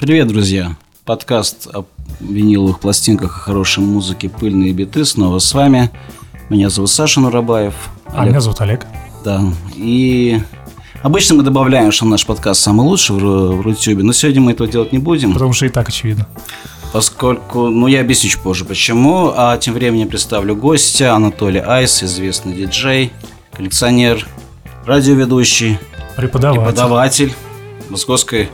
[0.00, 0.76] Привет, друзья!
[1.04, 1.84] Подкаст о
[2.20, 5.90] виниловых пластинках и хорошей музыке «Пыльные биты» снова с вами.
[6.48, 7.74] Меня зовут Саша Нурабаев.
[8.06, 8.86] А меня зовут Олег.
[9.26, 9.42] Да,
[9.76, 10.40] и
[11.02, 14.66] обычно мы добавляем, что наш подкаст самый лучший в, в Рутюбе, но сегодня мы этого
[14.66, 15.34] делать не будем.
[15.34, 16.26] Потому что и так очевидно.
[16.94, 22.54] Поскольку, ну я объясню чуть позже почему, а тем временем представлю гостя Анатолий Айс, известный
[22.54, 23.12] диджей,
[23.52, 24.26] коллекционер,
[24.86, 25.78] радиоведущий,
[26.16, 26.62] Преподаватель.
[26.62, 27.34] преподаватель
[27.90, 28.48] Московской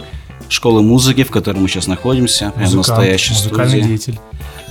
[0.48, 3.86] школы музыки, в которой мы сейчас находимся, в Музыкант, настоящей музыкальный студии.
[3.88, 4.20] деятель.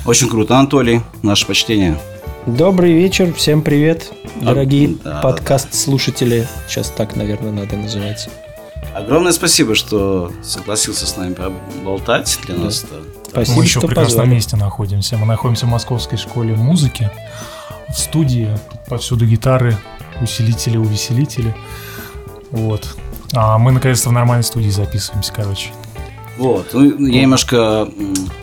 [0.06, 2.00] Очень круто, Анатолий, наше почтение.
[2.46, 4.12] Добрый вечер, всем привет,
[4.42, 6.48] дорогие да, да, подкаст-слушатели.
[6.68, 8.30] Сейчас так, наверное, надо называть.
[8.94, 12.84] Огромное спасибо, что согласился с нами поболтать для нас.
[12.84, 14.30] это Спасибо, Мы еще в что прекрасном позвали.
[14.30, 15.18] месте находимся.
[15.18, 17.10] Мы находимся в Московской школе музыки.
[17.90, 18.50] В студии
[18.88, 19.76] повсюду гитары,
[20.22, 21.54] усилители, увеселители.
[22.52, 22.96] Вот.
[23.36, 25.72] А мы наконец-то в нормальной студии записываемся, короче.
[26.38, 27.90] Вот, ну, я немножко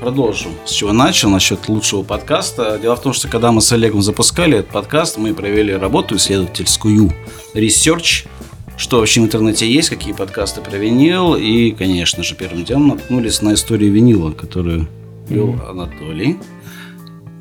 [0.00, 2.78] продолжу, с чего начал, насчет лучшего подкаста.
[2.80, 7.12] Дело в том, что когда мы с Олегом запускали этот подкаст, мы провели работу исследовательскую,
[7.54, 8.24] research,
[8.76, 13.42] что вообще в интернете есть, какие подкасты про винил, и, конечно же, первым делом наткнулись
[13.42, 14.88] на историю винила, которую
[15.28, 16.38] вел Анатолий.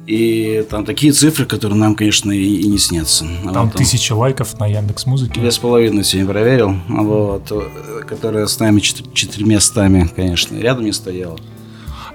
[0.07, 3.25] И там такие цифры, которые нам, конечно, и, и не снятся.
[3.53, 5.39] Там вот тысяча лайков на Яндекс Музыке.
[5.39, 10.85] Две с половиной сегодня проверил, вот, э, которая с нами четыр- четырьмя стами, конечно, рядом
[10.85, 11.37] не стояла.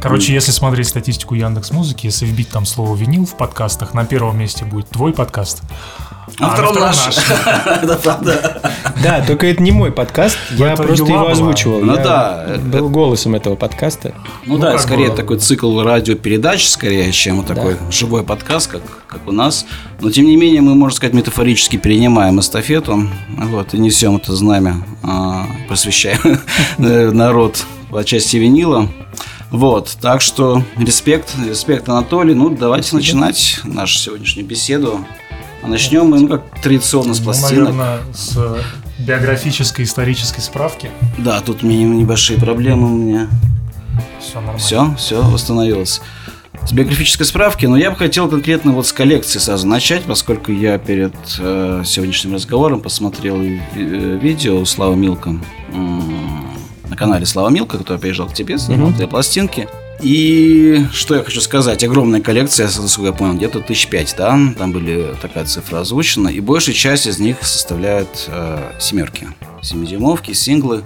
[0.00, 4.38] Короче, если смотреть статистику Яндекс Музыки, если вбить там слово винил в подкастах, на первом
[4.38, 5.62] месте будет твой подкаст.
[6.38, 7.18] А, на втором втором наш.
[7.82, 8.62] Это правда.
[9.02, 11.80] Да, только это не мой подкаст, я просто его озвучивал.
[11.80, 14.14] Ну Я да, был голосом этого подкаста.
[14.44, 19.32] Ну Ну, да, скорее такой цикл радиопередач, скорее, чем такой живой подкаст, как, как у
[19.32, 19.66] нас.
[20.00, 24.76] Но тем не менее, мы, можно сказать, метафорически перенимаем эстафету, вот, и несем это знамя,
[25.02, 26.40] а, просвещаем
[26.78, 28.88] э, народ по части винила.
[29.50, 32.34] Вот, так что респект, респект, Анатолий.
[32.34, 35.06] Ну, давайте начинать нашу сегодняшнюю беседу.
[35.66, 37.74] А начнем мы, ну, как традиционно, с Ну, пластинок.
[37.74, 38.60] наверное, с э,
[39.00, 40.90] биографической исторической справки.
[41.18, 43.28] Да, тут у меня небольшие проблемы у меня.
[44.20, 44.58] Все нормально.
[44.58, 46.00] Все, все, восстановилось.
[46.64, 50.78] С биографической справки, но я бы хотел конкретно вот с коллекции сразу начать, поскольку я
[50.78, 55.30] перед э, сегодняшним разговором посмотрел ви- э, видео Слава Милка
[55.72, 56.48] м,
[56.88, 59.68] на канале Слава Милка, который приезжал к тебе, снимал две пластинки.
[60.00, 64.72] И что я хочу сказать, огромная коллекция, насколько я понял, где-то тысяч пять, да, там
[64.72, 69.28] были такая цифра озвучена, и большая часть из них составляет э, семерки,
[69.62, 70.82] семидюймовки, синглы,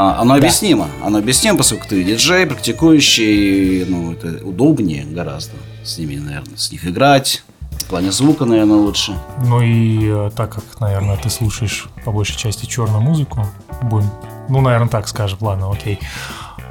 [0.00, 0.88] а, оно объяснимо.
[1.02, 6.86] Оно объяснимо, поскольку ты диджей, практикующий, ну, это удобнее гораздо с ними, наверное, с них
[6.86, 7.42] играть.
[7.72, 9.18] В плане звука, наверное, лучше.
[9.44, 13.44] Ну и э, так как, наверное, ты слушаешь по большей части черную музыку,
[13.82, 14.08] будем,
[14.48, 15.98] ну, наверное, так скажем, ладно, окей.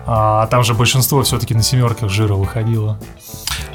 [0.10, 2.98] А там же большинство все-таки на семерках жира выходило.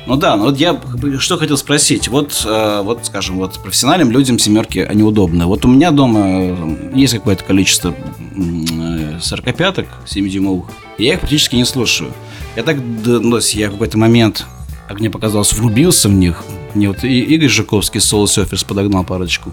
[0.06, 0.80] Ну да, ну вот я
[1.18, 2.08] что хотел спросить.
[2.08, 5.46] Вот, э, вот, скажем, вот профессиональным людям семерки, они удобны.
[5.46, 7.94] Вот у меня дома э, есть какое-то количество
[8.34, 10.64] м, э, 45-ок 7-дюймовых,
[10.98, 12.10] и я их практически не слушаю.
[12.56, 14.46] Я так, ну, я в какой-то момент,
[14.88, 16.42] как мне показалось, врубился в них.
[16.74, 19.52] Мне вот Игорь Жаковский Soul Surfers подогнал парочку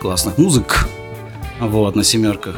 [0.00, 0.86] классных музык.
[1.58, 2.56] Вот, на семерках.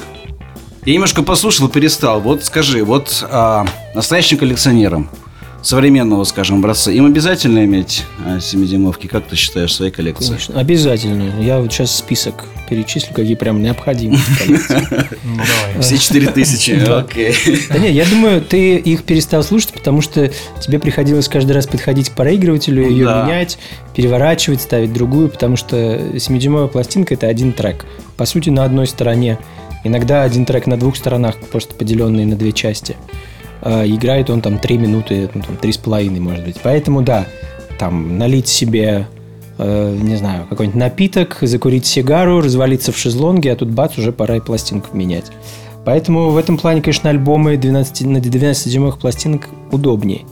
[0.85, 2.21] Я немножко послушал перестал.
[2.21, 5.09] Вот скажи, вот а, настоящим коллекционерам
[5.63, 9.07] современного, скажем, образца, им обязательно иметь а, 7-дюймовки?
[9.07, 10.27] Как ты считаешь в своей коллекции?
[10.31, 11.41] Конечно, обязательно.
[11.41, 14.17] Я вот сейчас список перечислю, какие прям необходимы.
[14.17, 14.83] в коллекции.
[15.25, 15.81] Ну, давай.
[15.83, 16.99] Все 4000, Да.
[16.99, 17.33] окей.
[17.71, 22.11] Да нет, я думаю, ты их перестал слушать, потому что тебе приходилось каждый раз подходить
[22.11, 23.23] к проигрывателю, ее Да.
[23.25, 23.57] менять,
[23.95, 27.85] переворачивать, ставить другую, потому что 7-дюймовая пластинка– это один трек.
[28.17, 29.39] По сути, на одной стороне.
[29.85, 32.97] Иногда один трек на двух сторонах, просто поделенный на две части.
[33.61, 36.57] А, Играет он там 3 минуты, ну, там 3,5 может быть.
[36.63, 37.27] Поэтому да,
[37.79, 39.09] там налить себе,
[39.59, 44.37] э, не знаю, какой-нибудь напиток, закурить сигару, развалиться в шезлонге, а тут бац, уже пора
[44.37, 45.31] и пластинку менять.
[45.85, 50.23] Поэтому в этом плане, конечно, альбомы 12, на 12-дюймовых пластинок удобнее.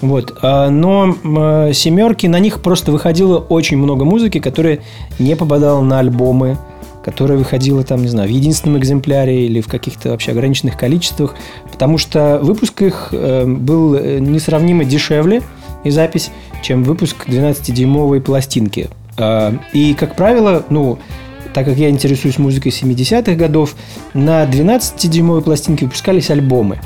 [0.00, 0.38] Вот.
[0.42, 4.80] А, Но м, семерки, на них просто выходило очень много музыки, которая
[5.18, 6.58] не попадала на альбомы,
[7.04, 11.34] которая выходила там, не знаю, в единственном экземпляре или в каких-то вообще ограниченных количествах,
[11.70, 15.42] потому что выпуск их э, был э, несравнимо дешевле
[15.84, 16.30] и запись,
[16.62, 18.88] чем выпуск 12-дюймовой пластинки.
[19.18, 20.98] А, И, как правило, ну,
[21.52, 23.76] так как я интересуюсь музыкой 70-х годов,
[24.14, 26.80] на 12-дюймовой пластинке выпускались альбомы.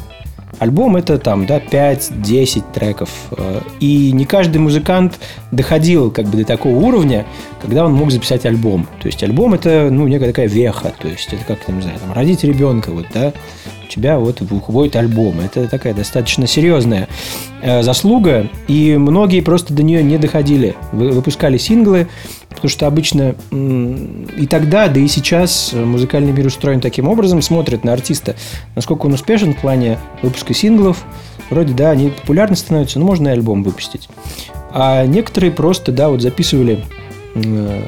[0.59, 3.11] Альбом это там, да, 5-10 треков.
[3.33, 5.19] Э, И не каждый музыкант
[5.53, 7.27] доходил как бы до такого уровня,
[7.63, 8.87] когда он мог записать альбом.
[9.01, 10.93] То есть альбом это, ну, некая такая веха.
[11.01, 13.33] То есть это как, не знаю, там, родить ребенка, вот, да.
[13.89, 15.41] Тебя вот выходит альбом.
[15.41, 17.09] Это такая достаточно серьезная
[17.63, 20.77] э, заслуга, и многие просто до нее не доходили.
[20.93, 22.09] Вы, выпускали синглы,
[22.49, 27.93] потому что обычно и тогда, да и сейчас музыкальный мир устроен таким образом, смотрят на
[27.93, 28.37] артиста,
[28.75, 31.05] насколько он успешен в плане выпуска синглов.
[31.51, 34.09] Вроде, да, они популярны становятся, но можно и альбом выпустить.
[34.71, 36.85] А некоторые просто, да, вот записывали
[37.35, 37.83] э,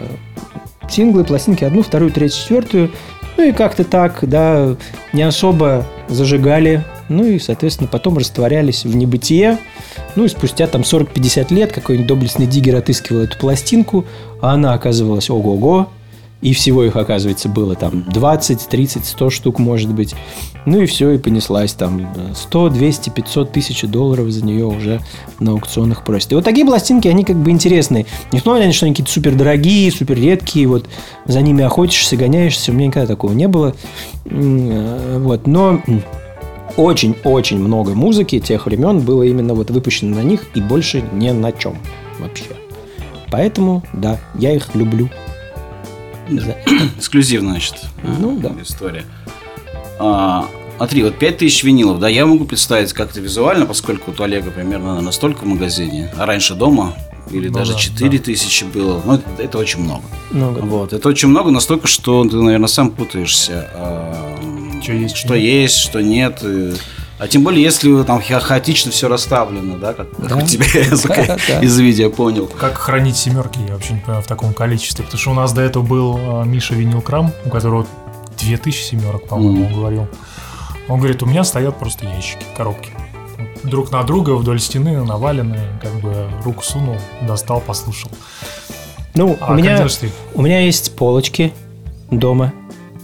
[0.88, 2.90] синглы, пластинки, одну, вторую, третью, четвертую,
[3.40, 4.76] ну и как-то так, да,
[5.14, 9.56] не особо зажигали, ну и, соответственно, потом растворялись в небытие.
[10.14, 14.04] Ну и спустя там 40-50 лет какой-нибудь доблестный диггер отыскивал эту пластинку,
[14.42, 15.88] а она оказывалась ого-го,
[16.42, 20.14] и всего их, оказывается, было там 20, 30, 100 штук, может быть.
[20.66, 25.00] Ну и все, и понеслась там 100, 200, 500 тысяч долларов за нее уже
[25.38, 26.32] на аукционах просят.
[26.32, 28.06] И вот такие пластинки, они как бы интересные.
[28.32, 30.86] Не то, что они какие-то супер дорогие, супер редкие, вот
[31.26, 32.72] за ними охотишься, гоняешься.
[32.72, 33.74] У меня никогда такого не было.
[34.26, 35.82] Э, вот, но
[36.76, 41.52] очень-очень много музыки тех времен было именно вот выпущено на них и больше ни на
[41.52, 41.76] чем
[42.18, 42.44] вообще.
[43.30, 45.08] Поэтому, да, я их люблю.
[46.96, 48.52] Эксклюзивная, значит, ну, да.
[48.62, 49.04] история.
[49.98, 50.46] А,
[50.76, 55.00] смотри, вот 5000 винилов, да, я могу представить как-то визуально, поскольку вот у Олега примерно
[55.00, 56.94] настолько в магазине, а раньше дома
[57.30, 58.70] или ну, даже да, 4000 да.
[58.70, 59.02] было.
[59.04, 60.02] Ну, это, это очень много.
[60.30, 60.58] Много.
[60.60, 63.68] Вот, это очень много, настолько, что ты, наверное, сам путаешься.
[63.74, 64.36] А,
[64.82, 65.44] что есть, что нет.
[65.44, 66.42] есть, что нет.
[67.20, 70.36] А тем более, если там хаотично все расставлено, да, как, да?
[70.36, 70.64] у тебя
[71.26, 71.60] да, да.
[71.60, 72.46] из видео понял.
[72.46, 75.04] Как хранить семерки, я вообще не понимаю, в таком количестве.
[75.04, 77.86] Потому что у нас до этого был а, Миша Винилкрам, у которого
[78.38, 79.66] 2000 семерок, по-моему, mm.
[79.66, 80.08] он говорил.
[80.88, 82.88] Он говорит, у меня стоят просто ящики, коробки.
[83.64, 88.10] Друг на друга вдоль стены навалены, как бы руку сунул, достал, послушал.
[89.12, 89.86] Ну, а у, меня,
[90.32, 91.52] у меня есть полочки
[92.10, 92.54] дома,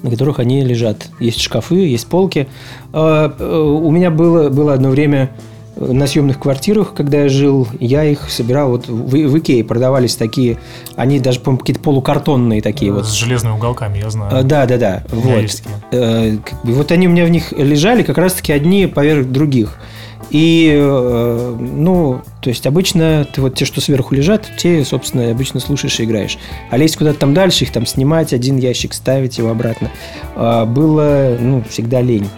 [0.07, 1.09] на которых они лежат.
[1.19, 2.49] Есть шкафы, есть полки.
[2.93, 5.33] А, э, у меня было, было одно время
[5.75, 10.15] э, на съемных квартирах, когда я жил, я их собирал вот в, в Икее продавались
[10.15, 10.59] такие,
[10.95, 13.07] они даже, по-моему, какие-то полукартонные такие вот.
[13.07, 14.31] С железными уголками, я знаю.
[14.33, 15.03] А, да, да, да.
[15.11, 15.63] Вот.
[15.91, 19.77] Э, вот они у меня в них лежали, как раз-таки одни поверх других.
[20.31, 25.61] И, э, ну, то есть обычно ты вот те, что сверху лежат, те, собственно, обычно
[25.61, 26.39] слушаешь и играешь.
[26.71, 29.91] А лезть куда-то там дальше, их там снимать, один ящик ставить его обратно,
[30.35, 32.29] э, было, ну, всегда лень.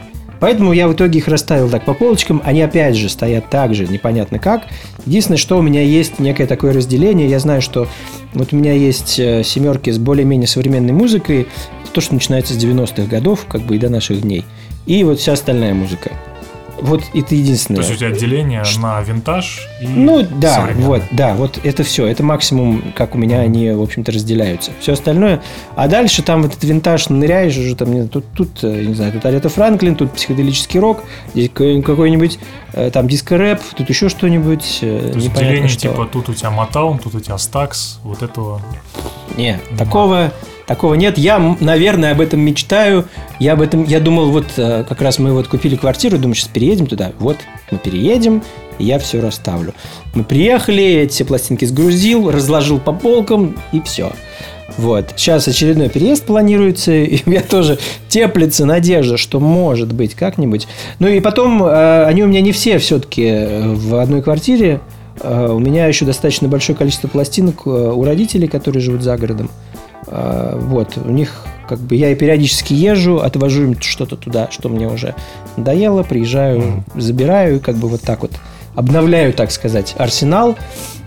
[0.41, 2.41] Поэтому я в итоге их расставил так по полочкам.
[2.45, 4.63] Они опять же стоят так же, непонятно как.
[5.05, 7.29] Единственное, что у меня есть некое такое разделение.
[7.29, 7.89] Я знаю, что
[8.35, 11.49] вот у меня есть э, семерки с более-менее современной музыкой.
[11.93, 14.45] То, что начинается с 90-х годов, как бы и до наших дней.
[14.87, 16.13] И вот вся остальная музыка.
[16.81, 17.83] Вот это единственное.
[17.83, 22.07] То есть у тебя отделение на винтаж и Ну да, вот, да, вот это все.
[22.07, 24.71] Это максимум, как у меня они, в общем-то, разделяются.
[24.81, 25.43] Все остальное.
[25.75, 29.25] А дальше там вот этот винтаж ныряешь уже там, тут, тут, э, не знаю, тут
[29.27, 31.03] Арета Франклин, тут психоделический рок,
[31.33, 32.39] здесь какой-нибудь
[32.73, 34.79] э, там диско-рэп, тут еще что-нибудь.
[34.83, 35.81] Э, То есть отделение что.
[35.81, 38.61] типа тут у тебя Матаун, тут у тебя Стакс, вот этого.
[39.37, 40.33] Не, такого
[40.69, 41.17] Такого нет.
[41.17, 43.07] Я, наверное, об этом мечтаю.
[43.41, 46.49] Я об этом, я думал, вот э, как раз мы вот купили квартиру, думаю, сейчас
[46.49, 47.13] переедем туда.
[47.19, 47.39] Вот
[47.71, 48.43] мы переедем,
[48.79, 49.73] и я все расставлю.
[50.15, 54.13] Мы приехали, эти пластинки сгрузил, разложил по полкам, и все.
[54.77, 55.15] Вот.
[55.17, 57.79] Сейчас очередной переезд планируется, и у меня тоже
[58.11, 60.69] теплится надежда, что может быть как-нибудь.
[60.99, 64.81] Ну и потом, э, они у меня не все все-таки э, в одной квартире.
[65.21, 69.51] У меня еще достаточно большое количество пластинок у родителей, которые живут за городом.
[70.11, 74.69] А, вот, у них как бы я и периодически езжу, отвожу им что-то туда, что
[74.69, 75.15] мне уже
[75.57, 76.61] надоело, приезжаю,
[76.95, 77.01] mm.
[77.01, 78.33] забираю, как бы вот так вот
[78.75, 80.57] обновляю, так сказать, арсенал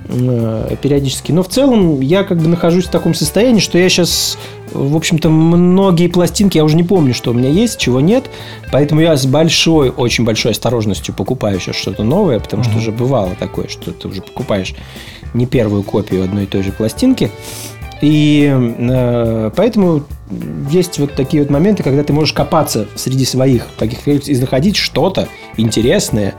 [0.05, 1.31] э, периодически.
[1.31, 4.37] Но в целом я как бы нахожусь в таком состоянии, что я сейчас,
[4.73, 8.29] в общем-то, многие пластинки, я уже не помню, что у меня есть, чего нет.
[8.71, 12.69] Поэтому я с большой, очень большой осторожностью покупаю сейчас что-то новое, потому mm-hmm.
[12.69, 14.75] что уже бывало такое, что ты уже покупаешь
[15.33, 17.31] не первую копию одной и той же пластинки.
[18.01, 20.03] И э, поэтому
[20.69, 25.27] есть вот такие вот моменты, когда ты можешь копаться среди своих таких и находить что-то
[25.57, 26.33] интересное,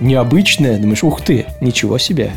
[0.00, 0.78] необычное.
[0.78, 2.32] Думаешь, ух ты, ничего себе.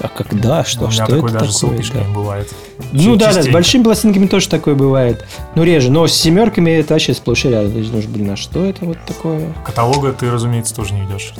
[0.00, 0.64] А когда?
[0.64, 0.84] Что?
[0.84, 1.82] У меня что такое это даже такое?
[1.82, 2.04] С да.
[2.14, 2.54] бывает.
[2.92, 5.24] Ну да, да, с большими пластинками тоже такое бывает.
[5.54, 5.90] Ну, реже.
[5.90, 7.72] Но с семерками это вообще сплошь и рядом.
[7.72, 9.52] Думаешь, блин, а что это вот такое?
[9.64, 11.32] Каталога ты, разумеется, тоже не ведешь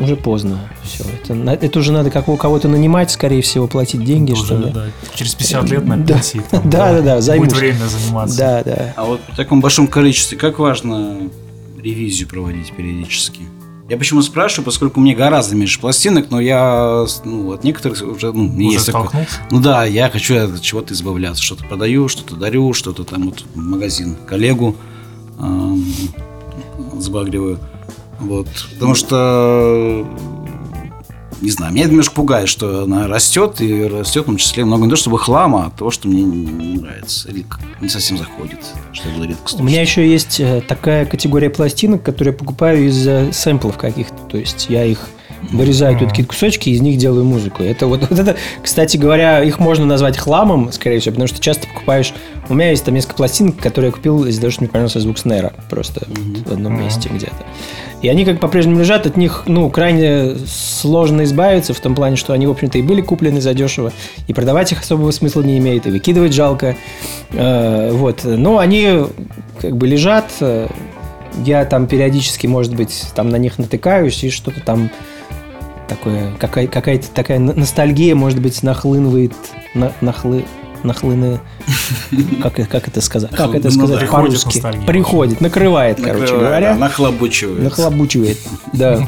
[0.00, 0.58] уже поздно.
[0.82, 1.04] Все.
[1.04, 4.70] Это, это уже надо как у кого-то нанимать, скорее всего, платить деньги, что ли.
[4.72, 4.86] Да.
[5.14, 6.42] Через 50 лет на пенсии.
[6.52, 8.38] Да, да, да, да, Будет время заниматься.
[8.38, 8.94] Да, да.
[8.96, 11.18] А вот при таком большом количестве, как важно
[11.78, 13.42] ревизию проводить периодически?
[13.88, 18.44] Я почему спрашиваю, поскольку мне гораздо меньше пластинок, но я, ну, от некоторых уже, ну,
[18.44, 19.08] уже есть такой,
[19.50, 23.58] ну да, я хочу от чего-то избавляться, что-то продаю, что-то дарю, что-то там вот в
[23.58, 24.76] магазин коллегу
[26.98, 27.58] сбагриваю.
[28.20, 28.48] Вот.
[28.74, 30.06] Потому что
[31.40, 34.90] не знаю, меня немножко пугает, что она растет, и растет в том числе много не
[34.90, 37.44] то чтобы хлама, а того, что мне не нравится, или
[37.80, 38.58] не совсем заходит,
[38.92, 43.36] что было редко У меня еще есть э, такая категория пластинок, которые я покупаю из
[43.36, 45.08] сэмплов каких-то, то есть я их
[45.52, 47.62] вырезаю тут какие-то кусочки, из них делаю музыку.
[47.62, 51.66] Это вот, вот это, кстати говоря, их можно назвать хламом, скорее всего, потому что часто
[51.68, 52.12] покупаешь...
[52.48, 55.18] У меня есть там несколько пластинок, которые я купил из-за того, что мне понравился звук
[55.18, 56.48] снэра просто mm-hmm.
[56.48, 57.46] в одном месте где-то.
[58.00, 62.32] И они как по-прежнему лежат, от них, ну, крайне сложно избавиться, в том плане, что
[62.32, 63.92] они, в общем-то, и были куплены задешево,
[64.28, 66.76] и продавать их особого смысла не имеет, и выкидывать жалко.
[67.32, 68.24] Э, вот.
[68.24, 69.04] Но они
[69.60, 70.30] как бы лежат,
[71.44, 74.90] я там периодически, может быть, там на них натыкаюсь, и что-то там
[75.88, 79.32] такое, какая, какая-то такая ностальгия, может быть, нахлынывает,
[79.74, 80.44] на, нахлы,
[80.84, 81.40] нахлыны,
[82.42, 88.38] как, как это сказать, как это сказать по-русски, приходит, накрывает, короче говоря, нахлобучивает, нахлобучивает,
[88.72, 89.00] да.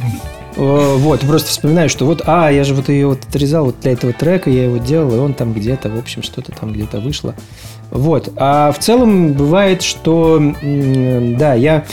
[0.57, 4.13] Вот, просто вспоминаю, что вот, а, я же вот ее вот отрезал вот для этого
[4.13, 7.35] трека, я его делал, и он там где-то, в общем, что-то там где-то вышло.
[7.91, 8.33] Вот.
[8.37, 11.85] А в целом бывает, что, да, я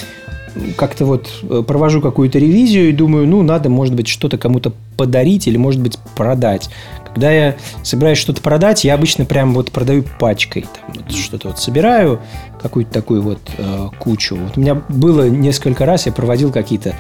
[0.76, 5.48] как-то вот э, провожу какую-то ревизию и думаю, ну, надо, может быть, что-то кому-то подарить
[5.48, 6.70] или, может быть, продать.
[7.06, 10.62] Когда я собираюсь что-то продать, я обычно прям вот продаю пачкой.
[10.64, 12.20] Там, вот, что-то вот собираю,
[12.62, 14.36] какую-то такую вот э, кучу.
[14.36, 16.96] Вот у меня было несколько раз, я проводил какие-то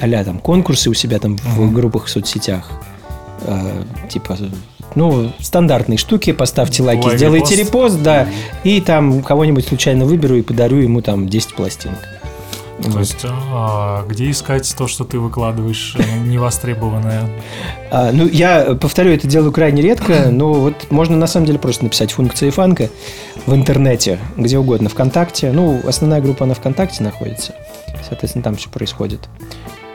[0.00, 2.70] а там конкурсы у себя там в группах в соцсетях.
[3.42, 4.36] Э, типа
[4.94, 8.28] ну, стандартные штуки, поставьте лайки, Лайк сделайте репост, да,
[8.62, 11.98] и там кого-нибудь случайно выберу и подарю ему там 10 пластинок.
[12.82, 13.00] То вот.
[13.00, 17.30] есть, а, где искать то, что ты выкладываешь э, невостребованное?
[17.90, 21.84] А, ну, я повторю, это делаю крайне редко, но вот можно на самом деле просто
[21.84, 22.90] написать функции фанка
[23.46, 25.52] в интернете, где угодно, ВКонтакте.
[25.52, 27.54] Ну, основная группа на ВКонтакте находится.
[28.06, 29.28] Соответственно, там все происходит.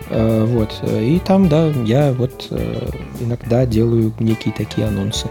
[0.10, 0.82] А, вот.
[0.90, 5.28] И там, да, я вот э, иногда делаю некие такие анонсы.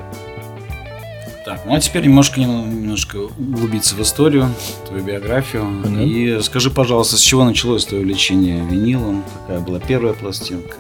[1.49, 4.51] Так, ну а теперь немножко, немножко углубиться в историю,
[4.87, 5.63] твою биографию.
[5.63, 6.05] Mm-hmm.
[6.05, 9.25] И скажи, пожалуйста, с чего началось твое увлечение винилом?
[9.47, 10.77] Какая была первая пластинка?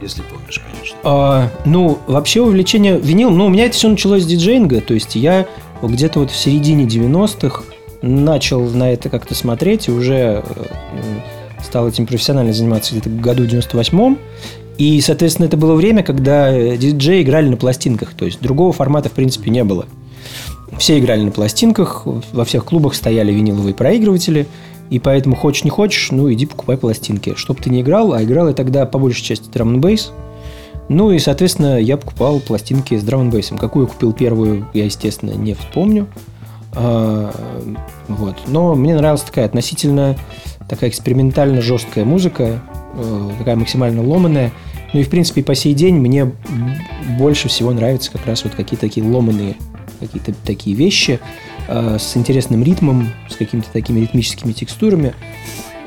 [0.00, 0.96] Если помнишь, конечно.
[1.04, 4.80] А, ну, вообще увлечение винилом, ну, у меня это все началось с диджейнга.
[4.80, 5.46] То есть я
[5.82, 7.62] где-то вот в середине 90-х
[8.00, 10.64] начал на это как-то смотреть и уже э,
[11.62, 14.18] стал этим профессионально заниматься где-то в году 98-м.
[14.78, 18.14] И, соответственно, это было время, когда диджеи играли на пластинках.
[18.14, 19.86] То есть другого формата, в принципе, не было.
[20.78, 24.46] Все играли на пластинках, во всех клубах стояли виниловые проигрыватели.
[24.90, 27.34] И поэтому хочешь не хочешь, ну иди покупай пластинки.
[27.36, 30.12] Чтоб ты не играл, а играл я тогда по большей части драм бейс.
[30.88, 33.56] Ну и, соответственно, я покупал пластинки с драм бейсом.
[33.56, 36.08] Какую я купил первую, я, естественно, не вспомню.
[36.74, 37.32] А,
[38.08, 38.36] вот.
[38.46, 40.16] Но мне нравилась такая относительно
[40.74, 42.62] такая экспериментально жесткая музыка,
[42.94, 44.52] Э, такая максимально ломаная.
[44.92, 46.30] Ну и, в принципе, по сей день мне
[47.18, 49.56] больше всего нравятся как раз вот какие-то такие ломаные
[50.00, 51.20] какие-то такие вещи
[51.68, 55.14] э, с интересным ритмом, с какими-то такими ритмическими текстурами.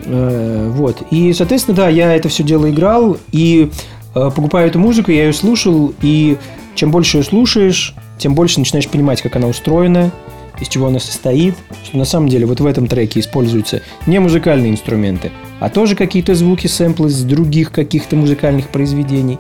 [0.06, 1.04] Э, вот.
[1.12, 3.70] И, соответственно, да, я это все дело играл, и
[4.16, 6.38] э, покупаю эту музыку, я ее слушал, и
[6.76, 10.12] чем больше ее слушаешь, тем больше начинаешь понимать, как она устроена,
[10.60, 14.72] из чего она состоит, что на самом деле вот в этом треке используются не музыкальные
[14.72, 19.40] инструменты, а тоже какие-то звуки, сэмплы с других каких-то музыкальных произведений.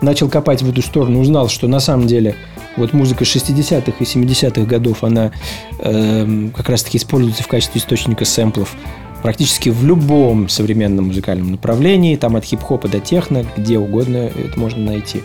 [0.00, 2.34] Начал копать в эту сторону, узнал, что на самом деле
[2.76, 5.32] вот музыка 60-х и 70-х годов, она
[5.78, 8.74] э, как раз-таки используется в качестве источника сэмплов
[9.22, 14.84] практически в любом современном музыкальном направлении, там от хип-хопа до техно, где угодно это можно
[14.84, 15.22] найти.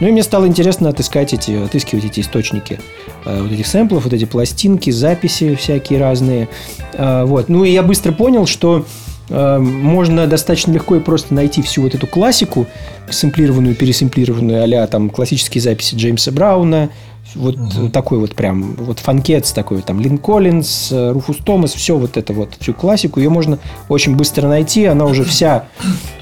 [0.00, 2.78] Ну и мне стало интересно отыскать эти, отыскивать эти источники
[3.24, 6.48] э, вот этих сэмплов, вот эти пластинки, записи всякие разные.
[6.92, 7.48] Э, вот.
[7.48, 8.84] Ну и я быстро понял, что
[9.30, 12.66] э, можно достаточно легко и просто найти всю вот эту классику,
[13.08, 16.90] сэмплированную, пересэмплированную, а там классические записи Джеймса Брауна,
[17.36, 17.88] вот угу.
[17.90, 22.54] такой вот прям, вот фанкетс такой, там, Лин Коллинз, Руфус Томас, все вот это вот,
[22.58, 25.68] всю классику, ее можно очень быстро найти, она уже вся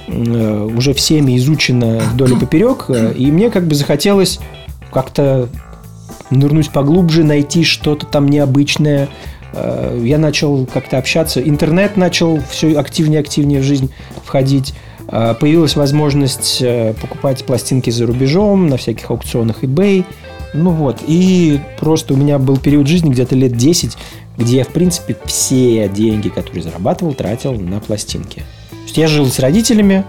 [0.06, 4.38] Э, уже всеми изучена вдоль и поперек, э, и мне как бы захотелось
[4.92, 5.48] как-то
[6.30, 9.08] нырнуть поглубже, найти что-то там необычное.
[9.54, 13.90] Э, я начал как-то общаться, интернет начал все активнее и активнее в жизнь
[14.24, 14.74] входить.
[15.06, 16.64] Появилась возможность
[17.00, 20.02] покупать пластинки за рубежом на всяких аукционах eBay.
[20.54, 23.96] Ну вот, и просто у меня был период жизни где-то лет 10,
[24.38, 28.42] где я, в принципе, все деньги, которые зарабатывал, тратил на пластинки
[28.94, 30.04] есть я жил с родителями,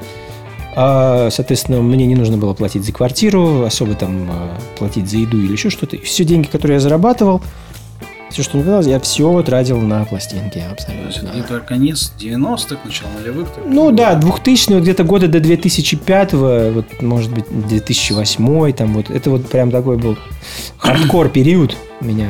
[0.76, 5.38] а, соответственно, мне не нужно было платить за квартиру, особо там а, платить за еду
[5.42, 5.98] или еще что-то.
[5.98, 7.42] все деньги, которые я зарабатывал,
[8.36, 11.40] Все, что не понравилось, я все тратил на пластинки То есть абсолютно.
[11.40, 13.48] это конец 90-х, начало нулевых.
[13.48, 13.64] так?
[13.66, 19.30] Ну да, 2000 вот где-то года до 2005, вот может быть 2008, там вот это
[19.30, 20.18] вот прям такой был
[20.78, 22.30] хардкор период у меня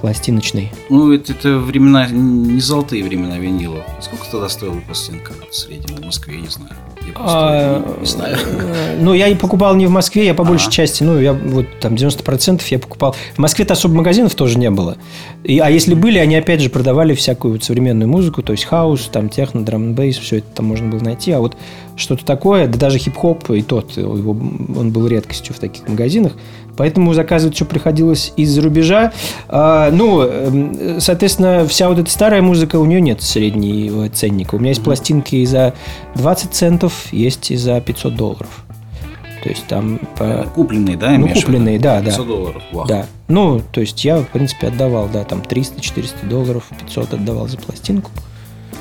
[0.00, 0.72] пластиночный.
[0.90, 3.82] Ну, это, это времена, не золотые времена винила.
[4.00, 6.72] Сколько тогда стоила пластинка в среднем в Москве, я не знаю.
[7.06, 8.36] Я А, не, знаю.
[8.36, 10.72] э, Ну, я и покупал не в Москве, я по большей Ага.
[10.72, 13.14] части, ну, я вот там 90% я покупал.
[13.34, 14.96] В Москве-то особо магазинов тоже не было.
[15.44, 19.08] И, а если были, они опять же продавали всякую вот современную музыку, то есть хаус,
[19.12, 21.30] там техно, драм бейс, все это там можно было найти.
[21.30, 21.56] А вот
[21.96, 26.32] что-то такое, да даже хип-хоп и тот, его, он был редкостью в таких магазинах.
[26.76, 29.12] Поэтому заказывать все приходилось из-за рубежа.
[29.48, 34.56] А, ну, эм, соответственно, вся вот эта старая музыка, у нее нет среднего ценника.
[34.56, 35.72] У меня есть пластинки и за
[36.16, 38.64] 20 центов, есть и за 500 долларов.
[39.42, 40.00] То есть там...
[40.18, 42.06] по- Купленные, да, Ну, купленные, да, да.
[42.10, 42.62] 500 долларов.
[42.72, 42.86] Вау.
[42.86, 43.06] Да.
[43.28, 48.10] Ну, то есть я, в принципе, отдавал, да, там 300-400 долларов, 500 отдавал за пластинку.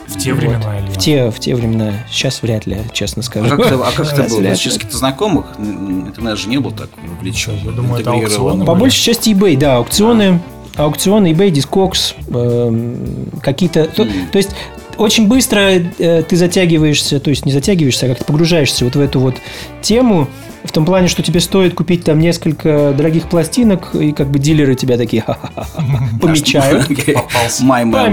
[0.08, 0.42] В те Вот.
[0.44, 1.94] времена или В те, в те времена.
[2.10, 3.50] Сейчас вряд ли, честно А скажу.
[3.50, 4.44] как это, а как это Сейчас было?
[4.44, 4.56] То.
[4.56, 7.56] Через каких-то знакомых интернет же не был так вовлечен.
[7.64, 8.82] Я думаю, это аукционы По были.
[8.82, 10.40] большей части eBay, да, аукционы,
[10.76, 13.86] аукционы, eBay, Discogs, эм, какие-то...
[13.86, 14.28] То, Мгм.
[14.32, 14.52] то есть
[14.98, 19.20] очень быстро э, ты затягиваешься, то есть не затягиваешься, а как-то погружаешься вот в эту
[19.20, 19.36] вот
[19.82, 20.28] тему,
[20.66, 24.76] в том плане, что тебе стоит купить там несколько дорогих пластинок, и как бы дилеры
[24.76, 25.24] тебя такие
[26.22, 26.88] помечают.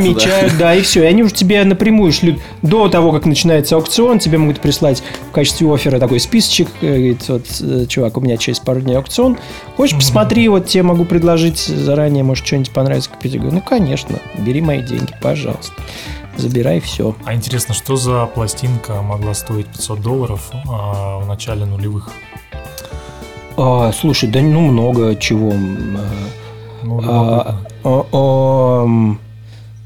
[0.02, 1.02] Помечают, да, и все.
[1.02, 5.32] И они уже тебе напрямую шлют до того, как начинается аукцион, тебе могут прислать в
[5.32, 6.68] качестве оффера такой списочек.
[6.80, 9.38] э, Говорит, вот, э, чувак, у меня через пару дней аукцион.
[9.76, 13.32] Хочешь, посмотри, вот тебе могу предложить заранее, может, что-нибудь понравится купить.
[13.34, 15.72] Я говорю, ну, конечно, бери мои деньги, пожалуйста.
[16.36, 17.14] Забирай все.
[17.24, 22.10] А интересно, что за пластинка могла стоить 500 долларов а, в начале нулевых?
[23.64, 25.52] А, слушай, да ну много чего.
[25.52, 27.60] Ну, а, любопытно.
[27.84, 29.20] а, а, м,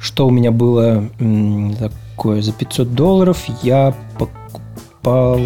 [0.00, 1.10] что у меня было
[1.78, 2.40] такое?
[2.40, 5.40] За 500 долларов я покупал...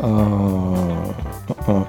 [0.00, 1.14] а,
[1.68, 1.86] а,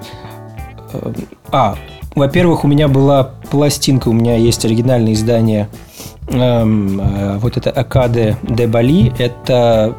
[0.92, 1.12] а,
[1.50, 1.76] а,
[2.14, 5.68] во-первых, у меня была пластинка, у меня есть оригинальное издание
[6.28, 7.00] эм,
[7.40, 9.12] вот это Акаде де Бали.
[9.18, 9.96] Это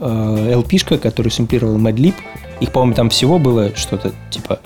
[0.00, 2.14] э, LP-шка, которую сэмплировал Madlib.
[2.58, 4.58] Их, по-моему, там всего было что-то типа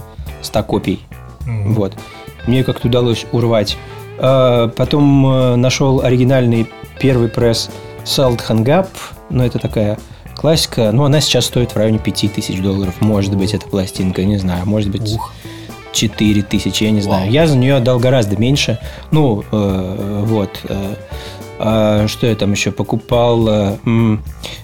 [0.42, 1.00] 100 копий.
[1.46, 1.74] Мгм.
[1.74, 1.94] Вот.
[2.46, 3.76] Мне как-то удалось урвать.
[4.18, 6.66] А, Потом э, нашел оригинальный
[7.00, 7.70] первый пресс
[8.04, 8.88] Salt Hang Up.
[9.30, 9.98] Но это такая
[10.36, 10.90] классика.
[10.92, 12.94] Но она сейчас стоит в районе 5000 долларов.
[13.00, 14.66] Может быть, эта пластинка, не знаю.
[14.66, 15.32] Может быть, Ух.
[15.92, 17.24] 4 тысячи, я не знаю.
[17.24, 17.32] Вау.
[17.32, 18.78] Я за нее отдал гораздо меньше.
[19.10, 20.60] Ну, э, вот.
[20.64, 20.94] э,
[21.62, 23.46] а что я там еще покупал?
[23.48, 23.76] Э,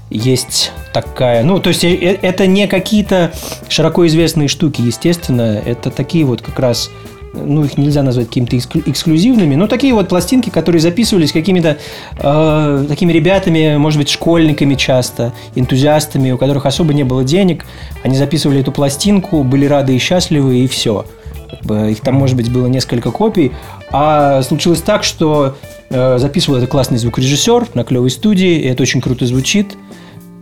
[0.08, 1.42] Есть такая...
[1.44, 3.32] Ну, то есть, э, э, это не какие-то
[3.68, 5.60] широко известные штуки, естественно.
[5.64, 6.90] Это такие вот как раз...
[7.34, 11.76] Ну, их нельзя назвать какими-то эксклю- эксклюзивными, но такие вот пластинки, которые записывались какими-то
[12.18, 17.66] э, такими ребятами, может быть, школьниками часто, энтузиастами, у которых особо не было денег.
[18.02, 21.04] Они записывали эту пластинку, были рады и счастливы, и все.
[21.90, 23.52] Их там, может быть, было несколько копий.
[23.90, 25.56] А случилось так, что
[25.90, 29.76] записывал это классный звукорежиссер на клевой студии, и это очень круто звучит.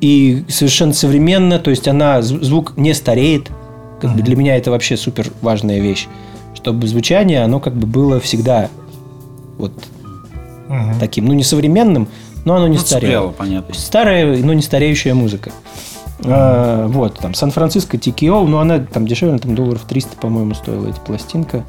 [0.00, 3.48] И совершенно современно, то есть она, зв- звук не стареет.
[4.00, 6.08] Как бы для меня это вообще супер важная вещь.
[6.54, 8.68] Чтобы звучание, оно как бы было всегда
[9.58, 9.72] вот
[10.68, 10.98] Мгм.
[10.98, 12.08] таким, ну не современным,
[12.44, 13.28] но оно не Ну, старело.
[13.30, 13.74] понятно.
[13.74, 15.52] Старая, но не стареющая музыка.
[16.24, 21.00] А, вот, там, Сан-Франциско TKO, ну, она там дешевле, там долларов 300, по-моему, стоила эта
[21.00, 21.64] пластинка.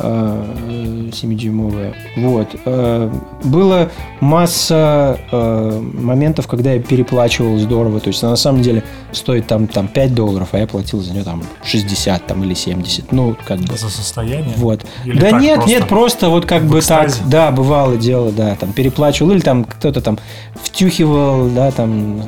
[0.00, 1.94] А, э, 7-дюймовая.
[2.16, 2.48] Вот.
[2.64, 3.12] А,
[3.44, 8.00] Было масса а, моментов, когда я переплачивал здорово.
[8.00, 8.82] То есть, она на самом деле
[9.12, 13.12] стоит там, там 5 долларов, а я платил за нее там 60 там, или 70.
[13.12, 13.76] Ну, как бы.
[13.76, 14.54] За состояние?
[14.56, 14.84] Вот.
[15.04, 15.70] Или да так нет, просто?
[15.70, 17.30] нет, просто вот как бы так, экстазе?
[17.30, 20.18] да, бывало дело, да, там переплачивал, или там кто-то там
[20.62, 22.22] втюхивал, да, там,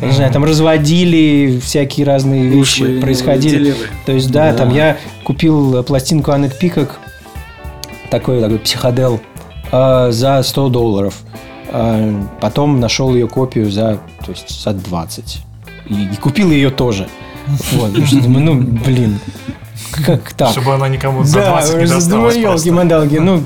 [0.00, 3.74] не знаю, там разводили, всякие разные вещи Ушлые происходили.
[4.04, 4.58] То есть, да, Да.
[4.58, 6.98] там я купил пластинку Аннет Пикок,
[8.10, 9.20] такой, такой психодел,
[9.72, 11.14] э, за 100 долларов.
[11.70, 15.38] Э, Потом нашел ее копию за, то есть, за 20.
[15.88, 17.08] И, и купил ее тоже.
[17.72, 17.92] Вот,
[18.26, 19.18] ну, блин,
[20.04, 20.50] как так?
[20.50, 23.42] Чтобы она никому за Да, 20 не уже досталась думаю, елки-мандалки, ну,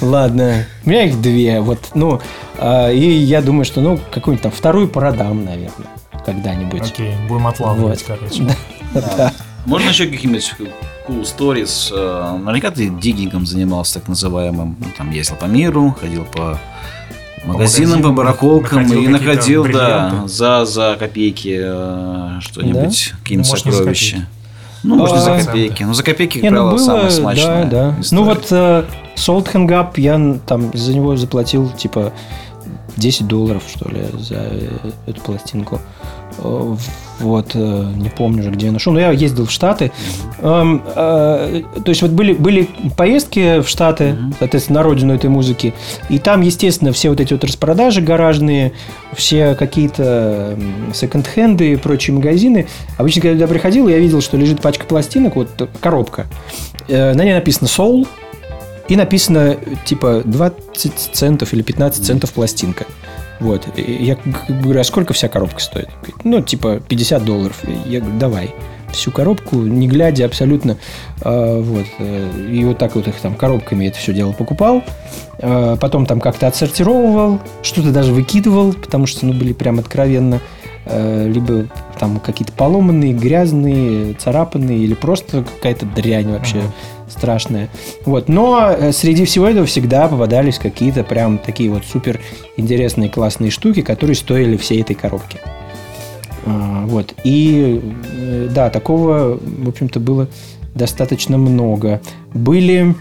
[0.00, 0.66] ладно.
[0.84, 2.20] У меня их две, вот, ну,
[2.58, 5.88] а, и я думаю, что, ну, какую-нибудь там вторую продам, наверное,
[6.24, 6.82] когда-нибудь.
[6.82, 8.18] Окей, будем отлавливать, Вот.
[8.18, 8.56] короче.
[8.94, 9.32] Да.
[9.66, 10.54] Можно еще какие-нибудь
[11.06, 11.92] cool stories?
[11.94, 14.76] Э, Наверняка ты диггингом занимался так называемым.
[14.78, 16.58] Ну, Там ездил по миру, ходил по
[17.44, 24.26] магазинам, по барахолкам и находил, да, за, за копейки э, что-нибудь, какие-нибудь не за сокровища.
[24.82, 25.82] Ну, может, и за А, копейки.
[25.82, 28.00] Ну, за копейки, как Не, ну, правило, было, самая смачная да, да.
[28.00, 28.22] история.
[28.22, 28.84] Ну вот э,
[29.16, 32.12] Salt Hang Up я там за него заплатил типа
[32.96, 34.68] 10 долларов, что ли, за э,
[35.06, 35.80] эту пластинку.
[36.42, 36.76] Э,
[37.20, 38.94] Вот, э, не помню уже, где я нашел.
[38.94, 39.92] Но я ездил в Штаты.
[40.40, 45.74] Эм, э, то есть вот были, были поездки в Штаты, соответственно, на родину этой музыки.
[46.08, 48.72] И там, естественно, все вот эти вот распродажи гаражные,
[49.12, 52.66] все какие-то м, секонд-хенды и прочие магазины.
[52.96, 56.26] Обычно, когда я туда приходил, я видел, что лежит пачка пластинок, вот коробка.
[56.88, 58.08] На ней написано Soul.
[58.88, 62.86] И написано, типа, 20 центов или 15 центов пластинка.
[63.40, 63.66] Вот.
[63.76, 64.16] Я
[64.48, 65.88] говорю, а сколько вся коробка стоит?
[66.24, 67.58] Ну, типа, 50 долларов.
[67.86, 68.54] Я говорю, давай.
[68.92, 70.76] Всю коробку, не глядя абсолютно.
[71.22, 71.86] А, вот.
[71.98, 74.82] э, И вот так вот их там коробками это все дело покупал.
[75.40, 77.40] А, Потом там как-то отсортировывал.
[77.62, 80.40] Что-то даже выкидывал, потому что, ну, были прям откровенно
[80.86, 81.66] э, либо
[81.98, 86.62] там какие-то поломанные, грязные, царапанные, или просто какая-то дрянь вообще
[87.10, 87.68] страшная.
[88.06, 88.28] Вот.
[88.28, 92.20] Но э, среди всего этого всегда попадались какие-то прям такие вот супер
[92.56, 95.38] интересные, классные штуки, которые стоили всей этой коробки.
[96.46, 97.14] А, Вот.
[97.24, 97.80] И
[98.12, 100.28] э, да, такого, в общем-то, было
[100.74, 102.00] достаточно много.
[102.32, 102.94] Были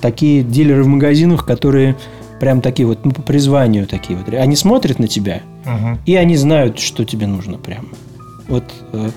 [0.00, 1.96] такие дилеры в магазинах, которые
[2.40, 4.32] прям такие вот, ну, по призванию такие вот.
[4.32, 5.98] Они смотрят на тебя, Мгм.
[6.06, 7.88] и они знают, что тебе нужно прям.
[8.48, 9.10] Вот э,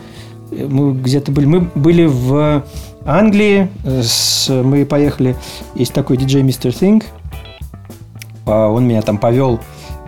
[0.51, 1.45] мы где-то были.
[1.45, 2.63] Мы были в
[3.05, 3.69] Англии.
[3.83, 5.35] э, с- мы поехали.
[5.75, 7.03] Есть такой диджей Мистер Think.
[8.45, 9.59] А, Он меня там повел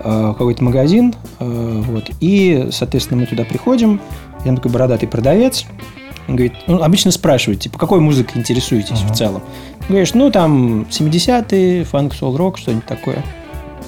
[0.04, 1.14] э, в какой-то магазин.
[1.40, 2.10] э, Вот.
[2.20, 4.00] И, соответственно, мы туда приходим.
[4.46, 5.66] Я такой бородатый продавец.
[6.28, 9.14] Он говорит, ну, обычно спрашивает, типа, какой музыкой интересуетесь в Ага.
[9.14, 9.42] целом?
[9.90, 13.24] Говоришь, ну, там, 70-е, фанк, сол, рок, что-нибудь такое.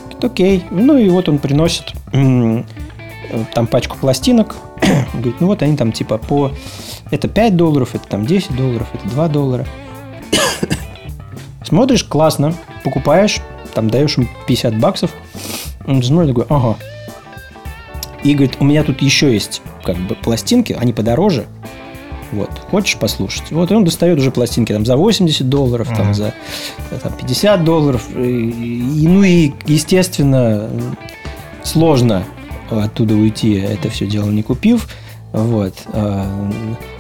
[0.04, 0.64] Говорит, окей.
[0.72, 1.94] Ну, и вот он приносит
[3.54, 4.56] там пачку пластинок.
[5.14, 6.52] Говорит, ну, вот они там, типа, по...
[7.12, 9.66] Это 5 долларов, это там 10 долларов, это 2 доллара.
[11.64, 13.42] Смотришь, классно, покупаешь,
[13.74, 15.12] там даешь им 50 баксов.
[15.88, 16.78] Он смотрит такой, ага.
[18.24, 21.46] И говорит, у меня тут еще есть как бы пластинки, они подороже.
[22.32, 23.52] Вот, хочешь послушать?
[23.52, 26.14] Вот, и он достает уже пластинки там за 80 долларов, там Мгм.
[26.16, 26.34] за
[27.02, 28.04] там, 50 долларов.
[28.16, 30.70] И, и, ну и, естественно,
[31.64, 32.24] сложно
[32.70, 34.88] оттуда уйти, это все дело не купив.
[35.36, 35.74] Вот.
[35.88, 36.26] А,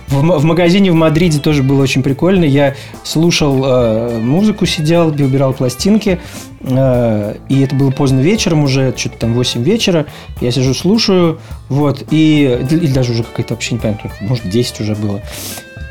[0.09, 2.43] В, магазине в Мадриде тоже было очень прикольно.
[2.43, 6.19] Я слушал э, музыку, сидел, убирал пластинки.
[6.61, 10.05] э, и это было поздно вечером уже, что-то там 8 вечера.
[10.41, 11.39] Я сижу, слушаю.
[11.69, 12.03] Вот.
[12.11, 13.79] И, или даже уже какая-то вообще не
[14.21, 15.21] может 10 уже было.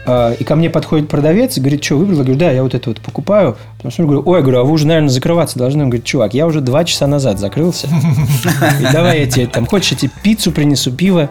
[0.07, 2.19] А, И ко мне подходит продавец и говорит, что выбрал?
[2.19, 3.57] Я говорю, да, я вот это вот покупаю.
[3.77, 5.83] Потому что я говорю, ой, говорю, а вы уже, наверное, закрываться должны.
[5.83, 7.89] Он говорит, чувак, я уже два часа назад закрылся.
[8.81, 11.31] И давай я тебе там, хочешь, я тебе пиццу принесу, пиво.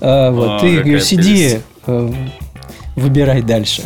[0.00, 2.12] А, Вот, О, ты, говорю, сиди, э,
[2.96, 3.82] выбирай дальше.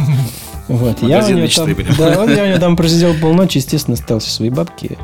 [0.69, 4.51] Вот, я у, него там, да, я у него там просидел полночи, естественно, остался свои
[4.51, 4.99] бабки.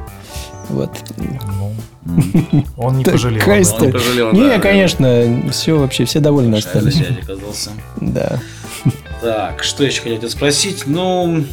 [0.68, 0.90] Вот.
[1.16, 1.73] Ну,
[2.77, 3.38] он не пожалел.
[3.40, 3.64] Такая.
[3.64, 4.59] Он не пожалел, Не, да.
[4.61, 7.03] конечно, все вообще, все довольны Большая остались.
[8.01, 8.40] Да.
[9.20, 10.85] Так, что еще хотел спросить?
[10.87, 11.44] Ну,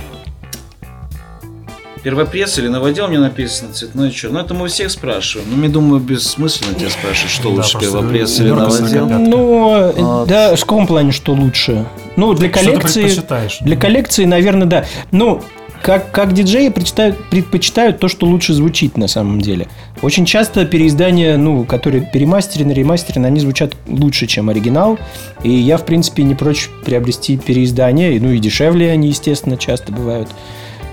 [2.04, 4.39] первопресс или новодел мне написано, цветной черный.
[4.39, 5.48] Ну, это мы у всех спрашиваем.
[5.56, 9.08] Ну, я думаю, бессмысленно тебя спрашивать, что Да, лучше, первопресс или новодел.
[9.08, 11.86] Ну, А, да, в каком плане, что лучше?
[12.15, 13.04] Ну, для Что ты коллекции...
[13.04, 13.58] предпочитаешь?
[13.62, 14.86] Для коллекции, наверное, да.
[15.12, 15.41] Ну,
[15.84, 19.67] как, как диджеи предпочитают, предпочитают то, что лучше звучит на самом деле.
[20.02, 25.00] Очень часто переиздания, ну, которые перемастерены, ремастерены, они звучат лучше, чем оригинал.
[25.44, 28.20] И я, в принципе, не прочь приобрести переиздания.
[28.20, 30.30] Ну, и дешевле они, естественно, часто бывают.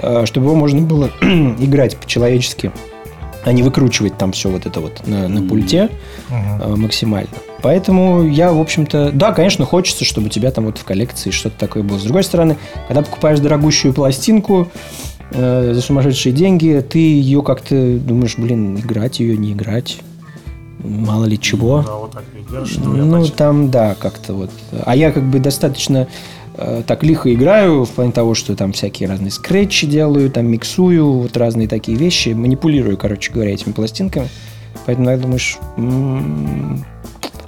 [0.01, 2.73] э, Чтобы его можно было играть по-человечески,
[3.49, 5.89] а не выкручивать там все вот это вот на, на пульте
[6.31, 7.31] э, максимально.
[7.63, 11.59] Поэтому я, в общем-то, да, конечно, хочется, чтобы у тебя там вот в коллекции что-то
[11.59, 11.99] такое было.
[11.99, 12.57] С другой стороны,
[12.87, 14.69] когда покупаешь дорогущую пластинку
[15.31, 19.99] э, за сумасшедшие деньги, ты ее как-то думаешь, блин, играть ее, не играть,
[20.85, 21.83] мало ли чего.
[21.87, 23.37] Да, вот так держишь, Ну, пачка.
[23.37, 24.51] там, да, как-то вот.
[24.85, 26.07] А я как бы достаточно
[26.87, 31.37] так лихо играю в плане того, что там всякие разные скретчи делаю, там миксую, вот
[31.37, 34.29] разные такие вещи, манипулирую, короче говоря, этими пластинками.
[34.87, 36.85] Поэтому иногда думаешь, м,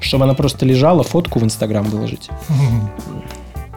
[0.01, 2.31] чтобы она просто лежала, фотку в Инстаграм выложить.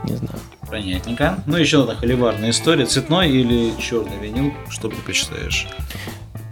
[0.03, 0.35] Не знаю.
[0.69, 1.37] Понятненько.
[1.45, 2.85] Ну, еще одна холиварная история.
[2.85, 4.51] Цветной или черный винил?
[4.69, 5.67] Что предпочитаешь?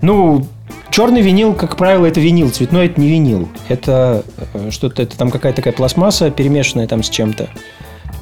[0.02, 0.48] Ну,
[0.90, 3.50] черный винил, как правило, это винил, цветной это не винил.
[3.68, 7.50] Это э, что-то, это там какая-то такая пластмасса, перемешанная там с чем-то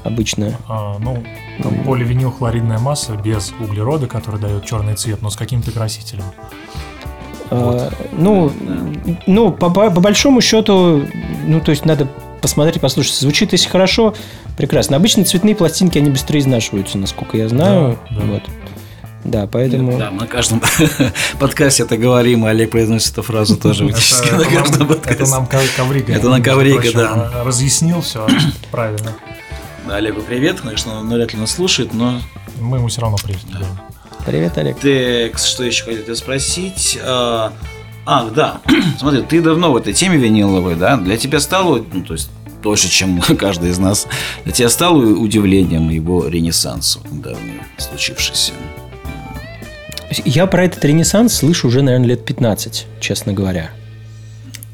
[0.04, 0.58] обычная.
[0.68, 1.24] А, ну,
[1.62, 6.24] там поливинилхлоридная масса без углерода, который дает черный цвет, но с каким-то красителем.
[7.52, 8.52] А, ну,
[9.28, 11.04] ну по, по- по большому счету,
[11.46, 12.08] ну, то есть надо
[12.42, 13.16] посмотреть, послушать.
[13.16, 14.14] Звучит, если хорошо,
[14.58, 14.96] прекрасно.
[14.98, 17.98] Обычно цветные пластинки, они быстрее изнашиваются, насколько я знаю.
[18.12, 18.26] Да, да.
[18.26, 18.44] Вот.
[19.26, 19.98] Да, поэтому...
[19.98, 20.62] Да, мы на каждом
[21.40, 24.96] подкасте это говорим, и Олег произносит эту фразу тоже практически Это, на каждом нам, это
[24.96, 25.36] подкасте.
[25.36, 26.14] нам Коврига.
[26.14, 27.44] Это нам Коврига, да.
[27.44, 28.26] Разъяснил все
[28.72, 29.12] правильно.
[29.90, 32.22] Да, Олегу привет, конечно, он вряд ли нас слушает, но
[32.60, 33.42] Мы ему все равно привет.
[33.48, 33.76] делаем.
[34.24, 34.76] Привет, Олег.
[34.76, 37.00] Так, что еще хотел тебя спросить?
[37.02, 37.52] А,
[38.06, 38.62] а, да.
[39.00, 40.96] Смотри, ты давно в этой теме виниловой, да?
[40.96, 42.30] Для тебя стало, ну, то есть
[42.62, 44.06] больше, чем каждый из нас,
[44.44, 48.54] для тебя стало удивлением его ренессанс вот недавно случившийся?
[50.24, 53.72] Я про этот ренессанс слышу уже, наверное, лет 15, честно говоря.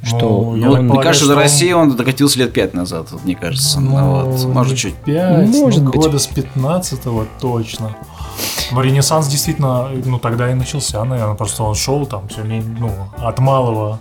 [0.06, 3.08] Что Ну, Ну, так мне кажется, что до он- России он докатился лет пять назад,
[3.12, 3.80] вот, мне кажется.
[3.80, 4.94] Ну, вот, может, чуть.
[4.96, 6.00] пять, Может ну, быть.
[6.02, 7.00] года с 15
[7.42, 7.96] точно.
[8.72, 13.40] Но Ренессанс действительно, ну, тогда и начался, наверное, просто он шел там все, ну, от
[13.40, 14.00] малого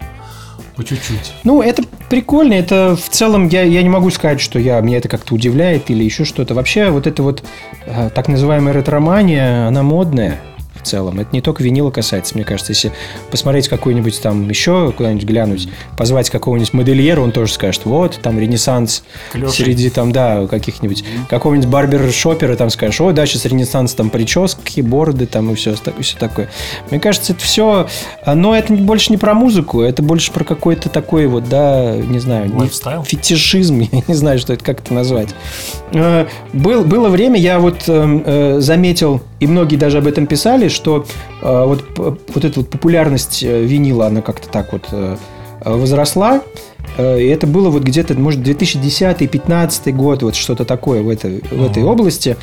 [0.77, 1.33] по чуть-чуть.
[1.45, 2.53] Ну, это прикольно.
[2.55, 6.03] Это в целом я, я не могу сказать, что я, меня это как-то удивляет или
[6.05, 6.55] еще что-то.
[6.55, 7.45] Вообще, вот эта вот
[7.87, 10.40] э, так называемая ретромания, она модная
[10.85, 11.20] целом.
[11.20, 12.73] Это не только винила касается, мне кажется.
[12.73, 12.92] Если
[13.31, 19.05] посмотреть какой-нибудь там еще куда-нибудь глянуть, позвать какого-нибудь модельера, он тоже скажет, вот, там ренессанс
[19.33, 19.64] клёшей.
[19.64, 25.27] среди там, да, каких-нибудь, какого-нибудь барбер-шопера, там скажешь, о, да, сейчас ренессанс, там прически, бороды,
[25.27, 26.51] там и все, и все такое.
[26.90, 27.88] Мне кажется, это все,
[28.27, 32.55] но это больше не про музыку, это больше про какой-то такой вот, да, не знаю,
[32.55, 33.03] lifestyle?
[33.05, 35.31] фетишизм, я не знаю, что это, как это назвать.
[35.92, 40.68] Э, Был, было время, я вот э, э, заметил, и многие даже об этом писали,
[40.68, 41.04] что
[41.42, 45.16] э, вот, вот эта вот популярность э, винила, она как-то так вот э,
[45.64, 46.40] возросла.
[46.96, 51.62] Э, И это было вот где-то, может, 2010-2015 год, вот что-то такое в этой, в
[51.62, 52.38] этой области.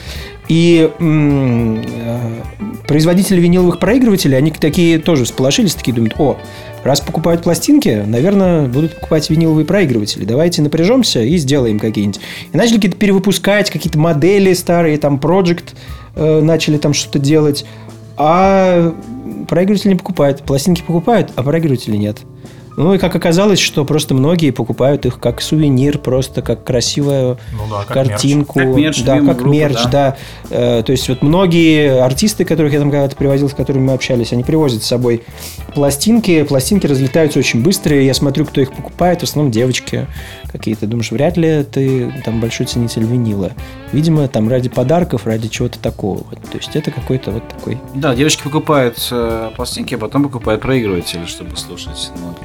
[0.47, 2.41] И э,
[2.87, 6.37] производители виниловых проигрывателей, они такие тоже всполошились, такие думают, о,
[6.83, 10.25] раз покупают пластинки, наверное, будут покупать виниловые проигрыватели.
[10.25, 12.21] Давайте напряжемся и сделаем какие-нибудь.
[12.53, 15.73] И начали какие-то перевыпускать, какие-то модели старые, там, Project
[16.15, 17.65] э, начали там что-то делать.
[18.17, 18.93] А
[19.47, 20.43] проигрыватели не покупают.
[20.43, 22.19] Пластинки покупают, а проигрывателей нет.
[22.77, 27.67] Ну и как оказалось, что просто многие покупают их как сувенир, просто как красивую Ну
[27.69, 28.59] да, как картинку.
[28.59, 29.89] Как мерч да, как группы, мерч, да.
[29.89, 30.17] да.
[30.49, 34.31] Э, то есть вот многие артисты, которых я там когда-то привозил, с которыми мы общались,
[34.33, 35.23] они привозят с собой
[35.73, 36.43] пластинки.
[36.43, 37.95] Пластинки разлетаются очень быстро.
[37.99, 39.21] и Я смотрю, кто их покупает.
[39.21, 40.07] В основном девочки
[40.51, 40.87] какие-то.
[40.87, 43.51] Думаешь, вряд ли ты там большой ценитель винила.
[43.91, 46.23] Видимо, там ради подарков, ради чего-то такого.
[46.51, 51.25] То есть это какой-то вот такой Да, девочки покупают э, пластинки, а потом покупают проигрыватели,
[51.25, 52.11] чтобы слушать.
[52.17, 52.35] Ну,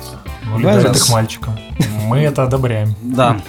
[0.46, 0.60] вот.
[0.60, 1.58] Ну, к мальчикам.
[2.06, 2.94] Мы это одобряем.
[3.02, 3.40] Да.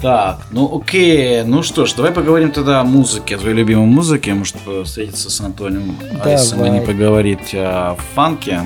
[0.00, 4.34] Так, ну окей, ну что ж, давай поговорим тогда о музыке, о твоей любимой музыке,
[4.34, 6.86] может встретиться с Антонием Арисом и не Давай.
[6.86, 8.60] поговорить о фанке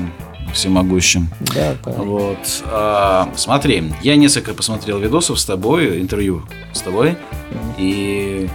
[0.52, 1.30] всемогущем.
[1.54, 1.76] Да.
[1.84, 6.42] Вот, а, смотри, я несколько посмотрел видосов с тобой, интервью
[6.72, 7.16] с тобой,
[7.78, 8.48] и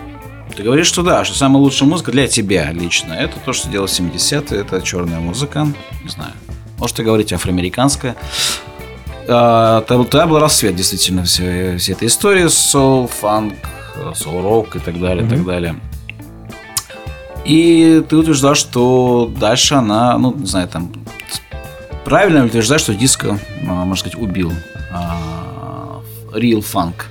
[0.55, 3.87] ты говоришь, что да, что самая лучшая музыка для тебя лично, это то, что делал
[3.87, 5.67] 70-е, это черная музыка,
[6.03, 6.33] не знаю,
[6.77, 8.15] можете говорить афроамериканская.
[9.27, 13.53] А, там- Тогда был расцвет действительно всей, всей этой истории, соул, фанк,
[14.13, 15.75] соул рок и так далее, и так далее.
[17.43, 20.91] И ты утверждал, что дальше она, ну, не знаю, там,
[22.03, 24.51] правильно ли утверждать, что диско, а, можно сказать, убил
[24.91, 26.01] а,
[26.33, 27.09] real фанк?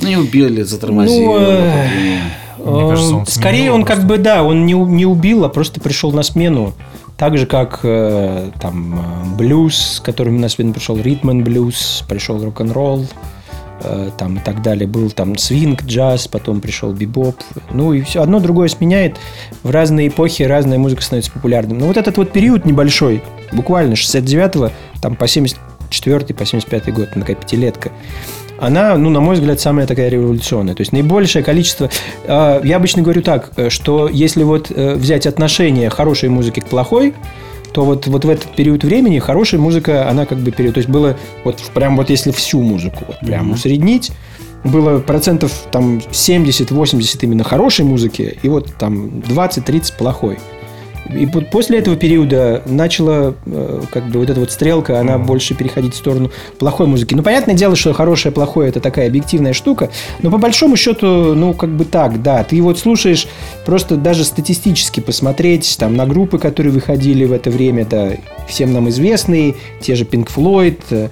[0.00, 1.32] Ну, не убил или затормозил.
[1.32, 2.20] Ну, э,
[2.58, 5.80] Мне кажется, он Э, Скорее он как бы, да, он не, не убил, а просто
[5.80, 6.74] пришел на смену.
[7.22, 13.06] Так же, как э, там э, блюз, которым на смену пришел ритм блюз, пришел рок-н-ролл,
[13.84, 14.88] э, там и так далее.
[14.88, 17.36] Был там свинг, джаз, потом пришел бибоп.
[17.70, 18.22] Ну и все.
[18.22, 19.18] Одно другое сменяет.
[19.62, 21.76] В разные эпохи разная музыка становится популярной.
[21.76, 27.36] Но вот этот вот период небольшой, буквально 69 там по 74 по 75 год, такая
[27.36, 27.92] пятилетка,
[28.62, 30.76] она, ну, на мой взгляд, самая такая революционная.
[30.76, 31.90] То есть наибольшее количество...
[32.24, 36.66] э, я обычно говорю так, э, что если вот э, взять отношение хорошей музыки к
[36.66, 37.12] плохой,
[37.72, 40.74] то вот, вот в этот период времени хорошая музыка, она как бы период...
[40.74, 43.54] То есть было вот прям вот если всю музыку вот прям Мгм.
[43.54, 44.12] усреднить,
[44.62, 50.38] было процентов там 70-80 именно хорошей музыки, и вот там 20-30 плохой.
[51.10, 55.26] И после этого периода начала э, как бы вот эта вот стрелка, она Мгм.
[55.26, 57.14] больше переходить в сторону плохой музыки.
[57.14, 59.90] Ну, понятное дело, что хорошее, плохое это такая объективная штука,
[60.22, 62.44] но по большому счету, ну, как бы так, да.
[62.44, 63.26] Ты вот слушаешь
[63.66, 68.10] просто даже статистически посмотреть там на группы, которые выходили в это время, да,
[68.48, 71.08] всем нам известные, те же Pink Floyd, э,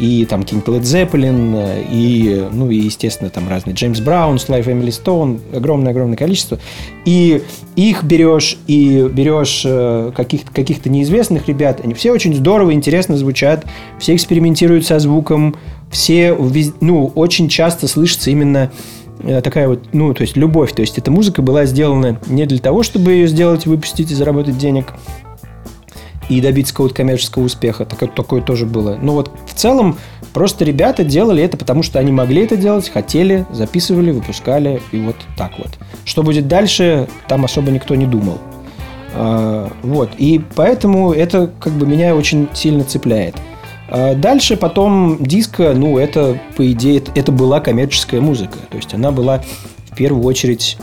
[0.00, 4.90] и там King Led Zeppelin, и, ну, и, естественно, там разные Джеймс Браун, Слайв Эмили
[4.90, 6.58] Стоун, огромное-огромное количество.
[7.04, 7.42] И
[7.76, 13.64] их берешь, и берешь э, каких-то каких неизвестных ребят, они все очень здорово, интересно звучат,
[13.98, 15.56] все экспериментируют со звуком,
[15.90, 16.36] все,
[16.80, 18.72] ну, очень часто слышится именно
[19.20, 20.72] э, такая вот, ну, то есть любовь.
[20.72, 24.58] То есть эта музыка была сделана не для того, чтобы ее сделать, выпустить и заработать
[24.58, 24.92] денег,
[26.28, 27.84] и добиться какого-то коммерческого успеха.
[27.84, 28.98] Такое, такое тоже было.
[29.00, 29.98] Но вот в целом
[30.32, 35.16] просто ребята делали это, потому что они могли это делать, хотели, записывали, выпускали, и вот
[35.36, 35.70] так вот.
[36.04, 38.38] Что будет дальше, там особо никто не думал.
[39.14, 40.10] А, вот.
[40.18, 43.36] И поэтому это как бы меня очень сильно цепляет.
[43.88, 48.58] А дальше потом диско, ну, это, по идее, это была коммерческая музыка.
[48.70, 49.42] То есть она была
[49.90, 50.78] в первую очередь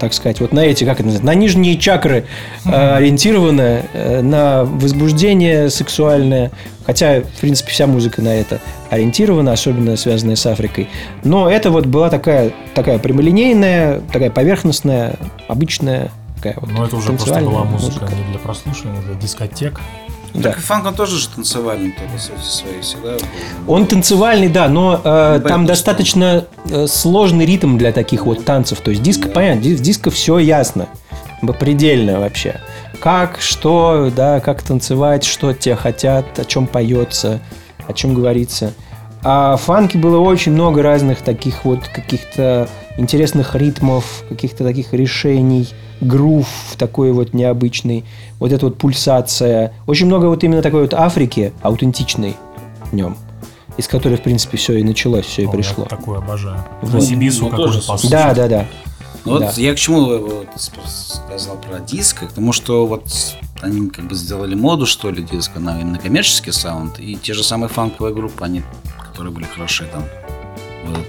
[0.00, 2.24] так сказать, вот на эти, как это называется, на нижние чакры
[2.64, 6.50] э, ориентирована, э, на возбуждение сексуальное,
[6.86, 10.88] хотя, в принципе, вся музыка на это ориентирована, особенно связанная с Африкой.
[11.22, 17.12] Но это вот была такая, такая прямолинейная, такая поверхностная, обычная такая вот Но это уже
[17.12, 19.80] просто была музыка, музыка не для прослушивания, для дискотек.
[20.34, 20.52] Да.
[20.52, 23.16] Фанк он тоже же танцевальный, то, по сути своей всегда.
[23.66, 28.80] Он танцевальный, да, но э, там достаточно э, сложный ритм для таких вот танцев.
[28.80, 29.34] То есть диско, да.
[29.34, 30.88] понятно, в диско все ясно,
[31.58, 32.60] предельно вообще.
[33.00, 37.40] Как, что, да, как танцевать, что те хотят, о чем поется,
[37.88, 38.72] о чем говорится.
[39.22, 45.68] А в фанке было очень много разных таких вот каких-то интересных ритмов, каких-то таких решений–
[46.00, 48.04] грув такой вот необычный,
[48.38, 49.72] вот эта вот пульсация.
[49.86, 52.36] Очень много вот именно такой вот Африки аутентичной
[52.90, 53.16] в нем
[53.76, 55.84] из которой, в принципе, все и началось, все и О, пришло.
[55.84, 56.62] Я такое обожаю.
[56.82, 57.02] Вот.
[57.02, 58.10] Сибису ну, послушать.
[58.10, 58.66] Да, да, да.
[59.24, 59.46] Ну, да.
[59.46, 63.04] Вот я к чему вот, сказал про диск, к тому, что вот
[63.60, 67.42] они как бы сделали моду, что ли, диска на, на коммерческий саунд, и те же
[67.42, 68.62] самые фанковые группы, они,
[69.08, 70.04] которые были хороши там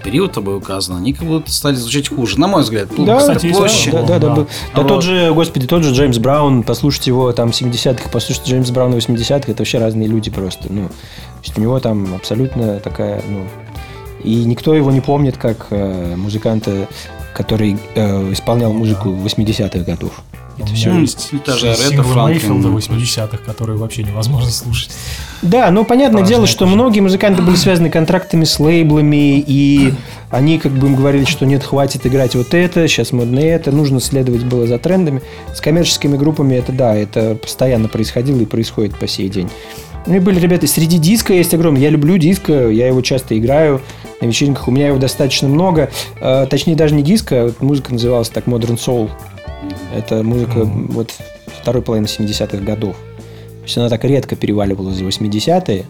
[0.04, 2.90] период тобой указано, они как будто стали звучать хуже, на мой взгляд.
[2.98, 3.92] Да, кстати, проще.
[3.92, 4.46] Да, да, да, да.
[4.76, 8.96] да, тот же, господи, тот же Джеймс Браун, послушать его там 70-х, послушать Джеймс Брауна
[8.96, 10.68] 80-х, это вообще разные люди просто.
[10.70, 13.48] Ну, то есть у него там абсолютно такая, ну,
[14.24, 16.88] и никто его не помнит как э, музыканта,
[17.34, 20.22] который э, исполнял музыку 80-х годов.
[20.64, 21.30] Это все есть.
[21.46, 24.92] Даже Ретро Мейфилда 80-х, которые вообще невозможно слушать.
[25.42, 29.94] Да, ну понятное дело, что многие музыканты были связаны контрактами с лейблами, и
[30.30, 34.00] они как бы им говорили, что нет, хватит играть вот это, сейчас модно это, нужно
[34.00, 35.22] следовать было за трендами.
[35.54, 39.50] С коммерческими группами это да, это постоянно происходило и происходит по сей день.
[40.08, 41.82] Ну и были ребята, среди диска есть огромный.
[41.82, 43.82] Я люблю диско, я его часто играю
[44.20, 44.68] на вечеринках.
[44.68, 45.92] У меня его достаточно много.
[46.20, 49.10] Э, точнее, даже не диско, а музыка называлась так Modern Soul.
[49.96, 50.92] Это музыка mm-hmm.
[50.92, 51.14] вот
[51.62, 52.96] второй половины 70-х годов.
[52.96, 55.86] То есть она так редко переваливала за 80-е.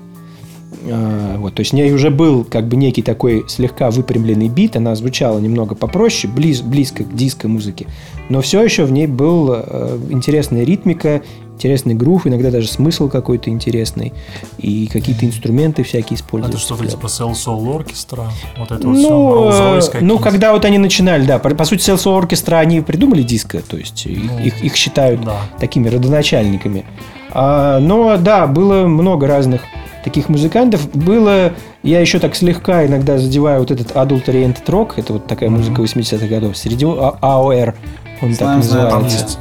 [0.90, 4.76] А, вот, то есть у нее уже был как бы некий такой слегка выпрямленный бит,
[4.76, 7.88] она звучала немного попроще, близ, близко к диско-музыке,
[8.30, 11.22] но все еще в ней был э, интересная ритмика,
[11.62, 14.14] интересный грув, иногда даже смысл какой-то интересный,
[14.58, 16.56] и какие-то инструменты всякие используют.
[16.56, 18.30] Это что-то типа Cell Soul Orchestra?
[18.58, 21.98] Вот это ну, вот все, ну, когда вот они начинали, да, по, по сути, Cell
[21.98, 25.42] Soul Orchestra, они придумали диско, то есть ну, их, их считают да.
[25.60, 26.84] такими родоначальниками.
[27.30, 29.62] А, но да, было много разных
[30.04, 30.90] таких музыкантов.
[30.92, 35.50] Было, я еще так слегка иногда задеваю вот этот Adult Oriented Rock, это вот такая
[35.50, 37.76] музыка 80-х годов, среди АОР,
[38.22, 39.40] он Знаем, так называется.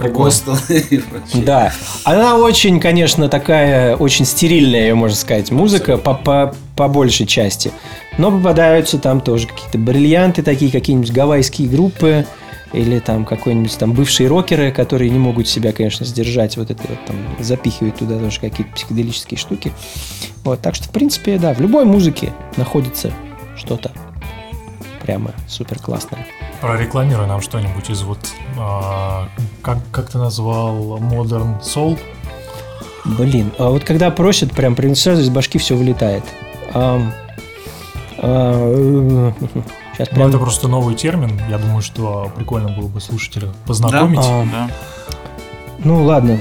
[0.00, 0.56] Апостол.
[1.34, 1.72] Да.
[2.04, 7.72] Она очень, конечно, такая, очень стерильная, ее можно сказать, музыка по, по, по большей части.
[8.18, 12.26] Но попадаются там тоже какие-то бриллианты, такие какие-нибудь гавайские группы,
[12.72, 17.04] или там какой-нибудь там бывшие рокеры, которые не могут себя, конечно, сдержать, вот это вот
[17.06, 19.72] там запихивают туда тоже какие-то психоделические штуки.
[20.44, 23.12] Вот, так что, в принципе, да, в любой музыке находится
[23.56, 23.92] что-то
[25.02, 26.26] прямо супер классное.
[26.60, 28.18] Прорекламируй нам что-нибудь из вот,
[28.58, 29.28] а,
[29.62, 31.98] как, как ты назвал, Modern Soul?
[33.04, 36.22] Блин, а вот когда просят, прям сразу из башки все вылетает.
[36.74, 37.00] А,
[38.18, 39.32] а,
[40.00, 40.22] сейчас прям...
[40.22, 41.40] Ну, это просто новый термин.
[41.48, 44.20] Я думаю, что прикольно было бы слушателя познакомить.
[44.20, 44.42] Да?
[44.42, 44.70] А, да.
[45.82, 46.40] Ну ладно,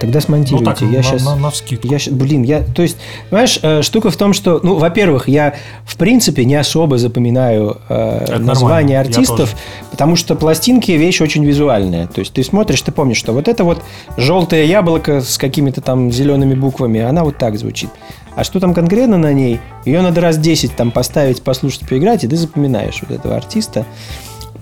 [0.00, 0.64] Тогда смонтируйте.
[0.64, 1.52] Ну, так, я на, сейчас, на, на.
[1.82, 2.96] Я, блин, я, то есть,
[3.28, 8.38] понимаешь, э, штука в том, что, ну, во-первых, я в принципе не особо запоминаю э,
[8.38, 9.54] названия артистов,
[9.90, 12.06] потому что пластинки вещь очень визуальная.
[12.06, 13.82] То есть ты смотришь, ты помнишь, что вот это вот
[14.16, 17.90] желтое яблоко с какими-то там зелеными буквами, она вот так звучит.
[18.36, 19.60] А что там конкретно на ней?
[19.84, 23.84] Ее надо раз 10 там поставить, послушать, поиграть, и ты запоминаешь вот этого артиста.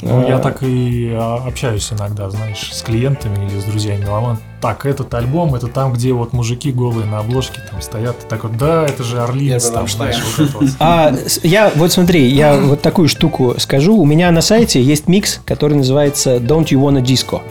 [0.00, 4.38] Ну, А, я так и а, общаюсь иногда, знаешь, с клиентами или с друзьями меломан.
[4.60, 8.16] Так, этот альбом, это там, где вот мужики голые на обложке там стоят.
[8.24, 10.12] И так вот, да, это же Орлинс, там, Рамштайн.
[10.12, 10.68] знаешь, вот это вот.
[10.78, 13.96] А я вот смотри, я вот такую штуку скажу.
[13.96, 17.42] У меня на сайте есть микс, который называется Don't You Wanna Disco.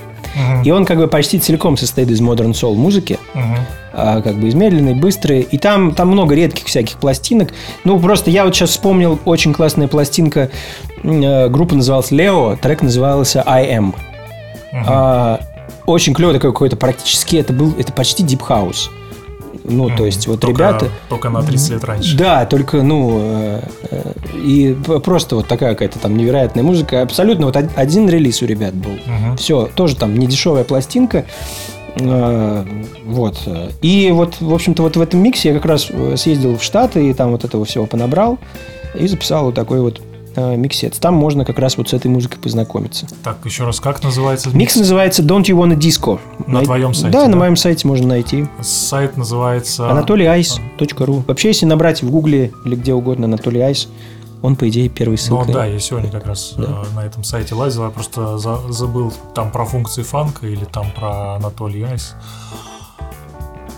[0.64, 3.20] И он как бы почти целиком состоит из Modern Soul музыки.
[3.34, 3.58] мгм.
[3.94, 5.42] а, как бы из медленной, быстрой.
[5.42, 7.50] И там, там много редких всяких пластинок.
[7.84, 10.52] Ну, просто я вот сейчас вспомнил очень классная пластинка.
[11.04, 13.96] Э, Группа называлась Лео, трек назывался I Am.
[14.72, 15.40] А,
[15.88, 18.90] очень клевый такой какой-то практически, это был, это почти Deep House.
[19.68, 20.90] Ну, то есть вот Только- ребята...
[21.10, 22.18] Только на 30 лет раньше.
[22.18, 23.62] Да, только, ну, э,
[23.92, 27.02] э, и просто вот такая какая-то там невероятная музыка.
[27.02, 28.92] Абсолютно вот од- один релиз у ребят был.
[29.06, 29.36] Мгм.
[29.38, 31.26] Все, тоже там недешевая пластинка.
[32.00, 32.64] Э,
[33.06, 33.38] Вот.
[33.82, 37.14] И вот, в общем-то, вот в этом миксе я как раз съездил в Штаты и
[37.14, 38.38] там вот этого всего понабрал
[38.96, 40.02] и записал вот такой вот
[40.38, 40.98] э, миксец.
[41.00, 43.06] Там можно как раз вот с этой музыкой познакомиться.
[43.24, 46.20] Так, еще раз, как называется Микс называется Don't You Wanna Disco.
[46.48, 47.28] На Най- твоем сайте, Да, да?
[47.28, 48.48] на моем сайте можно найти.
[48.62, 49.84] Сайт называется...
[49.90, 53.90] AnatolийIce.ru Вообще, если набрать в гугле или где угодно Анатолий Айс,
[54.44, 55.54] он, по идее, первый Ну ссылкой.
[55.54, 56.64] да, я сегодня как раз Да.
[56.64, 60.92] э, на этом сайте лазил, я просто за- забыл там про функции фанка или там
[60.96, 62.14] про Анатолий Айс.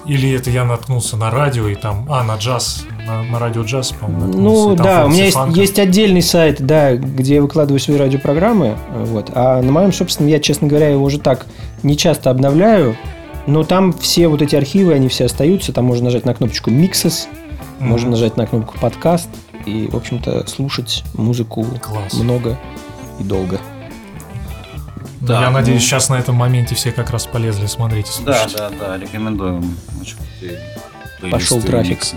[0.09, 2.07] Или это я наткнулся на радио и там...
[2.09, 2.83] А, на джаз.
[3.05, 5.59] На, на радио джаз, по-моему, наткнулся, Ну да, у меня есть, фанка.
[5.59, 8.75] есть отдельный сайт, да, где я выкладываю свои радиопрограммы.
[8.91, 9.29] Вот.
[9.35, 11.45] А на моем собственном я, честно говоря, его уже так
[11.83, 12.95] не часто обновляю.
[13.45, 15.73] Но там все вот эти архивы, они все остаются.
[15.73, 17.27] Там можно нажать на кнопочку Mixes,
[17.79, 17.89] Мгм.
[17.89, 19.29] можно нажать на кнопку подкаст
[19.67, 22.13] и, в общем-то, слушать музыку Класс.
[22.15, 22.57] много
[23.19, 23.59] и долго.
[25.21, 28.23] Ну, Да, я ну- надеюсь, сейчас на этом моменте все как раз полезли смотреть и
[28.23, 29.75] Да, да, да, рекомендуем.
[29.99, 30.15] Очень
[31.31, 31.89] Пошел трафик.
[31.89, 32.15] миксы.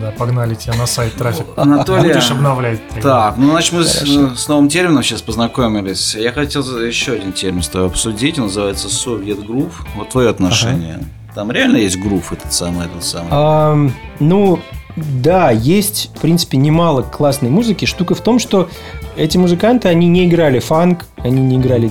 [0.00, 1.46] Да, погнали тебя на сайт трафик.
[1.56, 2.80] Анатолий, Будешь обновлять.
[3.02, 4.36] Так, ну значит мы с, Хорошо.
[4.36, 6.14] с новым термином сейчас познакомились.
[6.14, 8.38] Я хотел еще один термин с тобой обсудить.
[8.38, 9.84] Он называется Совет Грув.
[9.96, 11.00] Вот твое отношение.
[11.34, 13.28] Там реально есть грув этот самый, этот самый.
[13.30, 14.58] Ам, ну,
[14.96, 17.84] да, есть, в принципе, немало классной музыки.
[17.84, 18.68] Штука в том, что
[19.16, 21.90] эти музыканты, они не играли фанк, они не играли...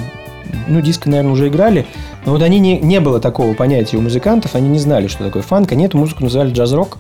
[0.68, 1.86] Ну, диско, наверное, уже играли.
[2.26, 5.42] Но вот они не, не было такого понятия у музыкантов, они не знали, что такое
[5.42, 5.72] фанк.
[5.72, 6.98] Они эту музыку называли джаз-рок.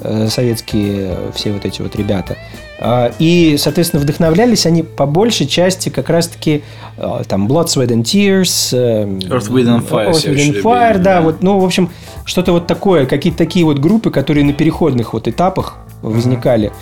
[0.00, 2.36] э, Советские все вот эти вот ребята.
[2.80, 6.62] А, И, соответственно, вдохновлялись они по большей части как раз-таки
[6.96, 10.88] э, там Blood, Sweat and Tears, э, Earth, Wind and Fire Earth, Wind and Fire,
[10.92, 11.20] любили, да, да.
[11.22, 11.90] вот, ну, в общем,
[12.24, 16.72] что-то вот такое, какие-то такие вот группы, которые на переходных вот этапах возникали.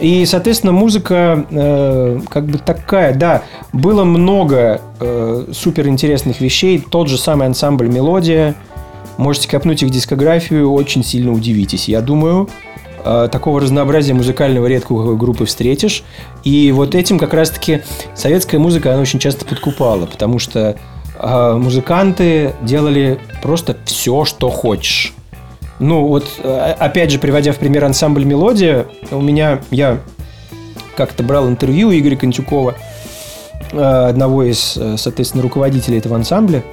[0.00, 3.42] И, соответственно, музыка э, как бы такая, да,
[3.72, 6.78] было много э, суперинтересных вещей.
[6.78, 8.54] Тот же самый ансамбль «Мелодия».
[9.16, 11.88] Можете копнуть их дискографию, очень сильно удивитесь.
[11.88, 12.48] Я думаю,
[13.04, 16.04] э, такого разнообразия музыкального редко у какой группы встретишь.
[16.44, 17.82] И вот этим как раз-таки
[18.14, 20.76] советская музыка, она очень часто подкупала, потому что
[21.18, 25.12] э, музыканты делали просто все, что хочешь.
[25.80, 29.98] Ну, вот, э, опять же, приводя в пример ансамбль «Мелодия», у меня, я
[30.96, 32.74] как-то брал интервью Игоря Контюкова,
[33.72, 36.64] э, одного из, э, соответственно, руководителей этого ансамбля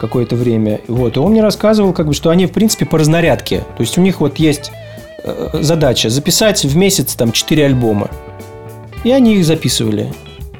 [0.00, 0.80] какое-то время.
[0.88, 3.60] Вот, и он мне рассказывал, как бы, что они, в принципе, по разнарядке.
[3.76, 4.70] То есть у них вот есть
[5.54, 8.08] задача записать в месяц там 4 альбома.
[9.02, 10.12] И они их записывали.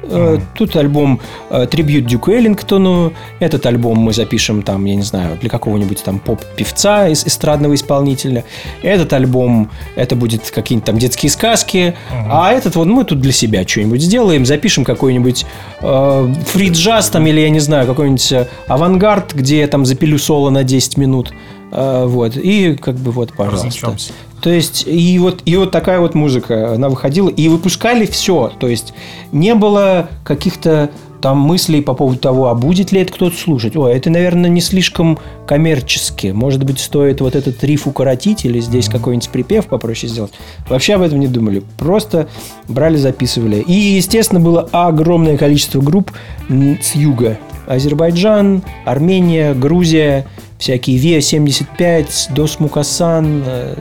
[0.09, 0.39] Э.
[0.55, 3.13] Тут альбом э, трибьют Дюку Эллингтону.
[3.39, 8.43] Этот альбом мы запишем там, я не знаю, для какого-нибудь там поп-певца, эс- эстрадного исполнителя.
[8.81, 11.95] Этот альбом, это будет какие-нибудь там детские сказки.
[12.11, 12.29] Мгм.
[12.31, 15.45] А этот вот мы тут для себя что-нибудь сделаем, запишем какой-нибудь
[15.81, 20.49] э, фри-джаз там или, я не знаю, какой-нибудь э, авангард, где я там запилю соло
[20.49, 21.33] на 10 минут.
[21.69, 22.37] Вот.
[22.37, 23.67] И как бы вот, пожалуйста.
[23.67, 24.13] Развлечемся.
[24.41, 28.51] То есть, и вот, и вот такая вот музыка, она выходила, и выпускали все.
[28.59, 28.93] То есть,
[29.31, 33.75] не было каких-то там мыслей по поводу того, а будет ли это кто-то слушать.
[33.75, 35.17] Ой, это, наверное, не слишком
[35.47, 36.27] коммерчески.
[36.27, 40.31] Может быть, стоит вот этот риф укоротить или здесь какой-нибудь припев попроще сделать.
[40.69, 41.63] Вообще об этом не думали.
[41.77, 42.27] Просто
[42.67, 43.57] брали, записывали.
[43.57, 46.11] И, естественно, было огромное количество групп
[46.49, 47.39] с юга.
[47.65, 50.25] Азербайджан, Армения, Грузия,
[50.57, 53.75] всякие ВИА-75, Дос Мукасан, э,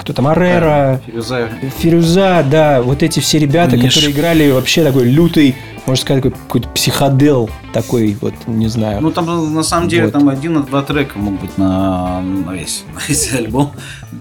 [0.00, 1.48] кто там, Арера, Фируза.
[1.78, 3.94] Фирюза, да, вот эти все ребята, Миш.
[3.94, 5.54] которые играли вообще такой лютый,
[5.86, 9.00] можно сказать, такой какой-то психодел такой, вот, не знаю.
[9.00, 10.12] Ну, там, на самом деле, Вот.
[10.12, 13.72] там один-два трека могут быть на, на, весь, на весь альбом.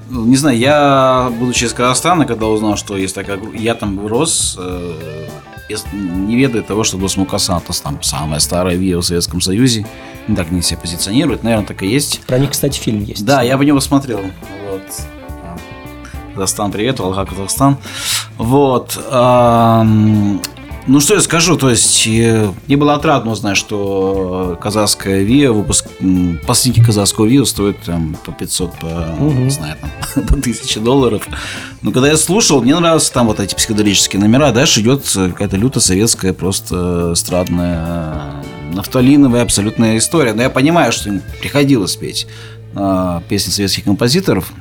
[0.09, 4.05] Ну, Не знаю, я, будучи из Казахстана, когда узнал, что есть такая группа, я там
[4.07, 5.27] рос, э,
[5.93, 9.85] не ведая того, что Дос Мукасан, это там самая старая виа в Советском Союзе.
[10.27, 12.21] Не так они себя позиционируют, наверное, так и есть.
[12.27, 13.25] Про них, кстати, фильм есть.
[13.25, 14.21] Да, я бы него смотрел.
[14.69, 14.81] Вот.
[16.37, 17.77] А, Казахстан, привет, Алга, Казахстан.
[18.37, 18.95] Вот.
[20.89, 25.85] Ну, что я скажу, то есть, э, мне было отрадно узнать, что казахская ВИА, выпуск,
[26.45, 28.85] пластинки казахского ВИА стоят там по 500, по,
[29.19, 31.27] не знаю, там, по 1000 долларов.
[31.81, 35.81] Но когда я слушал, мне нравятся там вот эти психоделические номера, дальше идет какая-то люто
[35.81, 40.33] советская, просто эстрадная, нафталиновая абсолютная история.
[40.33, 42.27] Но я понимаю, что им приходилось петь
[42.75, 44.53] э, песни советских композиторов,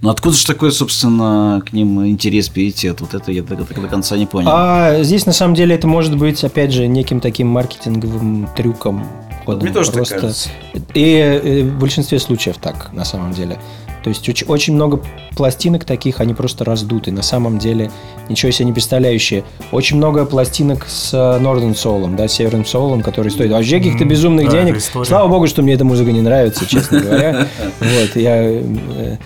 [0.00, 3.00] но откуда же такой, собственно, к ним интерес, пиетет?
[3.00, 4.48] Вот это я до, до, до конца не понял.
[4.52, 9.06] А здесь на самом деле это может быть, опять же, неким таким маркетинговым трюком.
[9.46, 10.50] Вот мне тоже так кажется.
[10.94, 13.58] И, и в большинстве случаев так, на самом деле.
[14.04, 15.02] То есть очень, очень много
[15.36, 17.10] пластинок таких, они просто раздуты.
[17.10, 17.90] На самом деле
[18.28, 19.44] ничего себе не представляющие.
[19.72, 24.52] Очень много пластинок с Northern Soul, да, Северным Soul, который стоит вообще каких-то безумных да,
[24.52, 24.76] денег.
[24.76, 25.06] история.
[25.06, 27.48] Слава богу, что мне эта музыка не нравится, честно говоря.
[27.80, 28.62] Вот, я э,
[28.96, 29.16] э,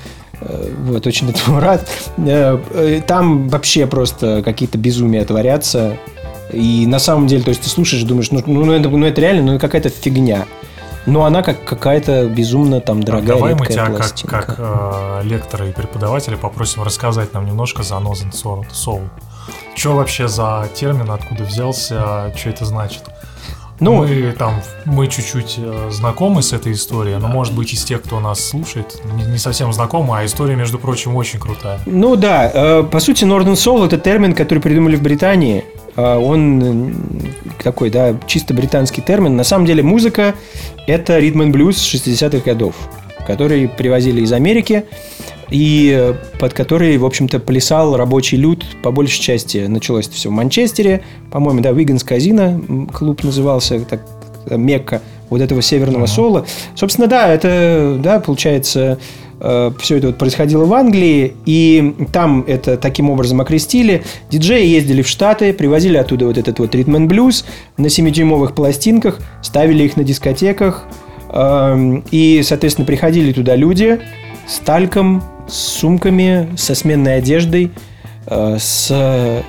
[0.84, 1.88] вот, очень этому рад.
[2.18, 5.97] Э, э, Там вообще просто какие-то безумия творятся.
[6.53, 9.53] И на самом деле, то есть ты слушаешь, думаешь, ну, ну, это, ну это реально,
[9.53, 10.47] ну какая-то фигня.
[11.07, 14.43] Но она как какая-то безумно там дорогая, Давай мы тебя как, пластинка.
[14.43, 18.30] как э, лектора и преподавателя попросим рассказать нам немножко за Northern.
[18.32, 19.09] Soul.
[19.74, 23.03] Что вообще за термин, откуда взялся, что это значит?
[23.80, 24.54] Ну, мы там,
[24.84, 29.00] мы чуть-чуть э, знакомы с этой историей, но может быть из тех, кто нас слушает,
[29.28, 31.80] не, совсем знакомы, а история, между прочим, очень крутая.
[31.86, 35.64] Ну да, э, по сути, Northern Soul это термин, который придумали в Британии.
[35.96, 36.94] Э, Он
[37.62, 39.36] такой, да, чисто британский термин.
[39.36, 40.34] На самом деле музыка
[40.86, 42.74] это ритм блюз 60-х годов,
[43.26, 44.84] которые привозили из Америки
[45.51, 49.66] и э, под который, в общем-то, плясал рабочий люд по большей части.
[49.68, 52.61] Началось это все в Манчестере, по-моему, да, Виганс Казино
[52.93, 54.01] клуб назывался, так,
[54.47, 56.47] э, Мекка вот этого северного соло.
[56.74, 58.99] Собственно, да, это, да, получается,
[59.40, 64.05] все это вот происходило в Англии, и там это таким образом окрестили.
[64.30, 67.47] Диджеи ездили в Штаты, привозили оттуда вот этот вот ритм блюз
[67.78, 70.84] на 7-дюймовых пластинках, ставили их на дискотеках,
[71.32, 74.01] эм, и, соответственно, приходили туда люди
[74.47, 77.70] с тальком, с сумками, со сменной одеждой,
[78.26, 79.43] э, с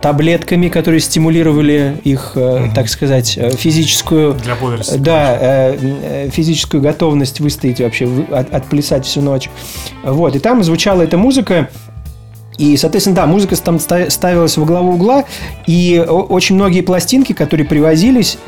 [0.00, 4.96] таблетками, которые стимулировали их, э, так сказать, э, физическую Для бодрости.
[4.96, 5.72] да,
[6.32, 9.48] физическую готовность выстоять вообще, от- отплясать всю ночь.
[10.02, 11.68] Вот, и там звучала эта музыка,
[12.58, 15.24] и, соответственно, да, музыка там ста- ставилась во главу угла,
[15.68, 18.38] и очень многие пластинки, которые привозились,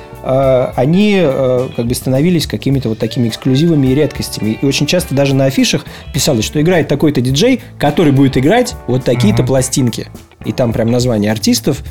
[0.77, 4.59] они э, как бы становились какими-то вот такими эксклюзивами и редкостями.
[4.61, 9.05] И очень часто даже на афишах писалось, что играет такой-то диджей, который будет играть вот
[9.05, 10.09] такие-то пластинки.
[10.45, 11.83] И там прям название артистов.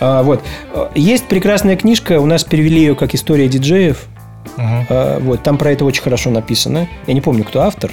[0.00, 0.42] А, Вот.
[0.74, 4.06] Э, Есть прекрасная книжка, у нас перевели ее как «История диджеев».
[4.56, 6.88] А, Вот, там про это очень хорошо написано.
[7.06, 7.92] Я не помню, кто автор.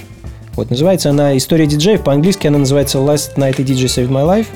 [0.56, 2.04] Вот, называется она «История диджеев».
[2.04, 4.48] По-английски она называется «Last Night a DJ Saved My Life».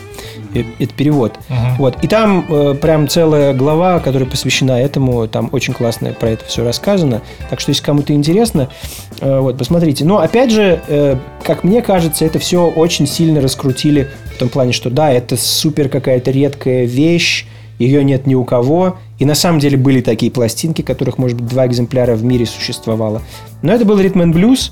[0.53, 1.33] Э, Это перевод.
[1.49, 1.75] Мгм.
[1.77, 1.97] Вот.
[2.03, 5.27] И там э, прям целая глава, которая посвящена этому.
[5.27, 7.21] Там очень классно про это все рассказано.
[7.49, 8.69] Так что, если кому-то интересно,
[9.19, 10.05] э, вот, посмотрите.
[10.05, 14.73] Но, опять же, э, как мне кажется, это все очень сильно раскрутили в том плане,
[14.73, 17.45] что да, это супер какая-то редкая вещь,
[17.79, 18.97] ее нет ни у кого.
[19.19, 23.21] И на самом деле были такие пластинки, которых, может быть, два экземпляра в мире существовало.
[23.61, 24.71] Но это был ритм and блюз,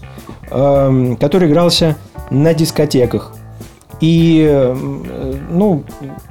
[0.51, 1.95] эм, который игрался
[2.29, 3.33] на дискотеках.
[4.01, 4.73] И, э,
[5.49, 5.83] ну,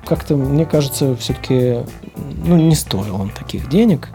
[0.06, 1.80] как-то, мне кажется, все-таки,
[2.44, 4.08] ну, не стоил он таких денег.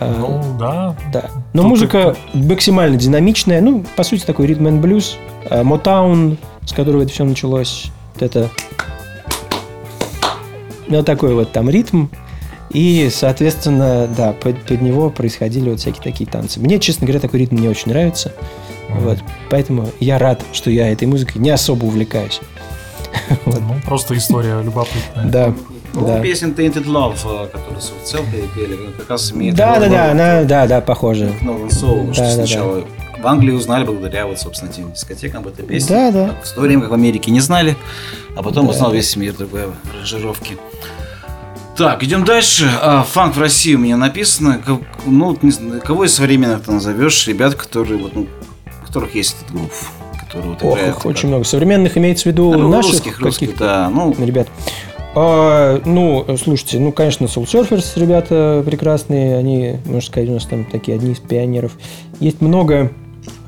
[0.00, 0.96] Э, Ну, да.
[1.12, 1.30] да.
[1.52, 3.60] Но Тут музыка максимально динамичная.
[3.60, 5.18] Ну, по сути, такой ритм and блюз.
[5.50, 7.90] Э, Мотаун, с которого это все началось.
[8.14, 8.48] Вот это...
[10.88, 12.06] Ну, такой вот там ритм.
[12.70, 16.60] И, соответственно, да, под, под него происходили вот всякие такие танцы.
[16.60, 18.32] Мне, честно говоря, такой ритм не очень нравится.
[18.88, 19.18] Вот.
[19.50, 22.40] Поэтому я рад, что я этой музыкой не особо увлекаюсь.
[23.46, 25.24] Ну, просто история любопытная.
[25.26, 25.54] Да.
[25.92, 26.20] Ну, да.
[26.20, 28.22] песня Tainted Love, э, которую Софтцел
[28.54, 29.54] пели, как раз имеет...
[29.56, 31.32] Да, да, да, она, да, да, похоже.
[31.42, 32.84] Northern Soul, Да, что да, сначала
[33.20, 35.96] в Англии узнали благодаря вот, собственно, этим дискотекам об этой песне.
[35.96, 36.34] Да, да.
[36.42, 37.76] В то время как в Америке не знали,
[38.36, 38.72] а потом Да.
[38.72, 40.56] узнал весь мир такой аранжировки.
[41.76, 42.70] Так, идем дальше.
[42.82, 44.60] А, фанк в России у меня написано.
[45.06, 47.26] Ну, вот не знаю, кого из современных ты назовешь?
[47.26, 48.26] Ребят, которые вот, ну,
[48.82, 49.90] у которых есть этот грув,
[50.30, 50.96] который вот Ох, играет.
[50.96, 51.44] их очень много.
[51.44, 53.90] Современных имеется в виду Ну, наших русских, русских, да.
[53.92, 54.48] Ну, ребят.
[55.14, 60.64] А, ну, слушайте, ну, конечно, Soul Surfers ребята прекрасные, они, можно сказать, у нас там
[60.64, 61.72] такие одни из пионеров.
[62.20, 62.92] Есть много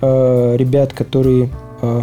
[0.00, 1.50] э, ребят, которые...
[1.82, 2.02] э,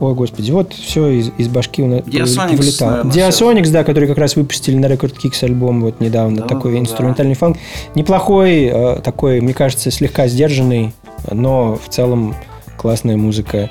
[0.00, 3.02] Ой, господи, вот все из, из башки у нас вылетало.
[3.04, 6.78] Diasonics, да, которые как раз выпустили на Record Kicks альбом вот недавно, Да, такой да.
[6.78, 7.58] инструментальный фанк.
[7.94, 10.92] Неплохой, э, такой, мне кажется, слегка сдержанный,
[11.30, 12.34] но в целом
[12.82, 13.70] классная музыка.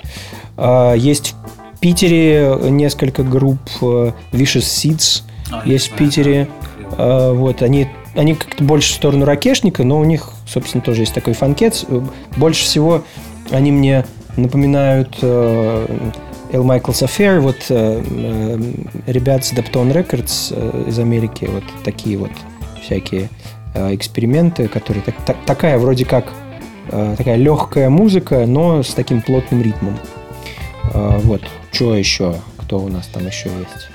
[0.96, 1.36] Есть
[1.76, 5.24] в Питере несколько групп э, Vicious Seeds.
[5.52, 6.48] А, есть в Питере.
[6.98, 11.34] вот, они, они как-то больше в сторону ракешника, но у них, собственно, тоже есть такой
[11.34, 11.86] фанкет.
[12.38, 13.04] Больше всего
[13.50, 14.06] они мне
[14.38, 15.88] напоминают э,
[16.54, 18.60] Эл Майклс Affair, вот э, э,
[19.08, 22.32] ребят с Depton Records э, из Америки, вот такие вот
[22.82, 23.30] всякие
[23.74, 26.32] э, эксперименты, которые так- так- такая вроде как э,
[26.90, 29.98] такая легкая музыка, но с таким плотным ритмом.
[30.94, 32.36] Э, вот, что еще?
[32.58, 33.90] Кто у нас там еще есть?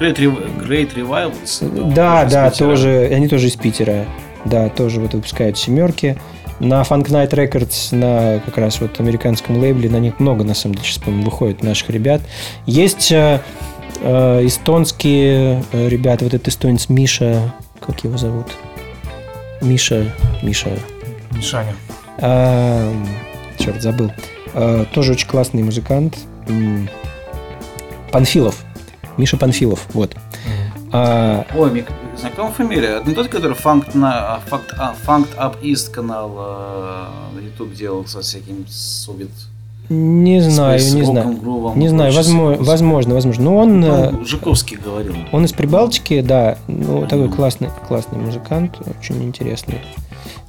[0.00, 1.92] Great, Rev- Great Revivals.
[1.92, 4.06] Да, из да, тоже, они тоже из Питера.
[4.44, 6.18] Да, тоже вот выпускают семерки.
[6.60, 10.74] На Funk Night Records, на как раз вот американском лейбле, на них много, на самом
[10.76, 12.20] деле, сейчас, по-моему, выходит наших ребят.
[12.66, 13.40] Есть э,
[14.00, 18.46] э, эстонские э, ребята, вот этот эстонец Миша, как его зовут?
[19.60, 20.12] Миша,
[20.42, 20.70] Миша,
[21.32, 21.74] Мишаня.
[22.20, 22.92] А,
[23.58, 24.10] черт, забыл.
[24.54, 26.16] А, тоже очень классный музыкант.
[28.12, 28.64] Панфилов.
[29.16, 30.14] Миша Панфилов, вот.
[30.92, 31.84] А, Ой, мне
[32.16, 32.88] знакомая фамилия.
[32.98, 37.04] Это не тот, который Funked, на, Funked, а, Funked Up East канал э,
[37.36, 39.28] на YouTube делал со всяким Совет.
[39.90, 41.32] не знаю, с не знаю.
[41.36, 43.44] грувом Не знаю, возможно, возможно, возможно.
[43.44, 45.14] Но он, э, Ну, Жуковский говорил.
[45.30, 47.34] он из Прибалтики, да, ну, такой Мгм.
[47.36, 49.80] классный, классный музыкант, очень интересный.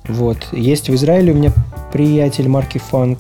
[0.09, 0.37] Вот.
[0.51, 1.51] Есть в Израиле у меня
[1.93, 3.19] приятель марки Фанк.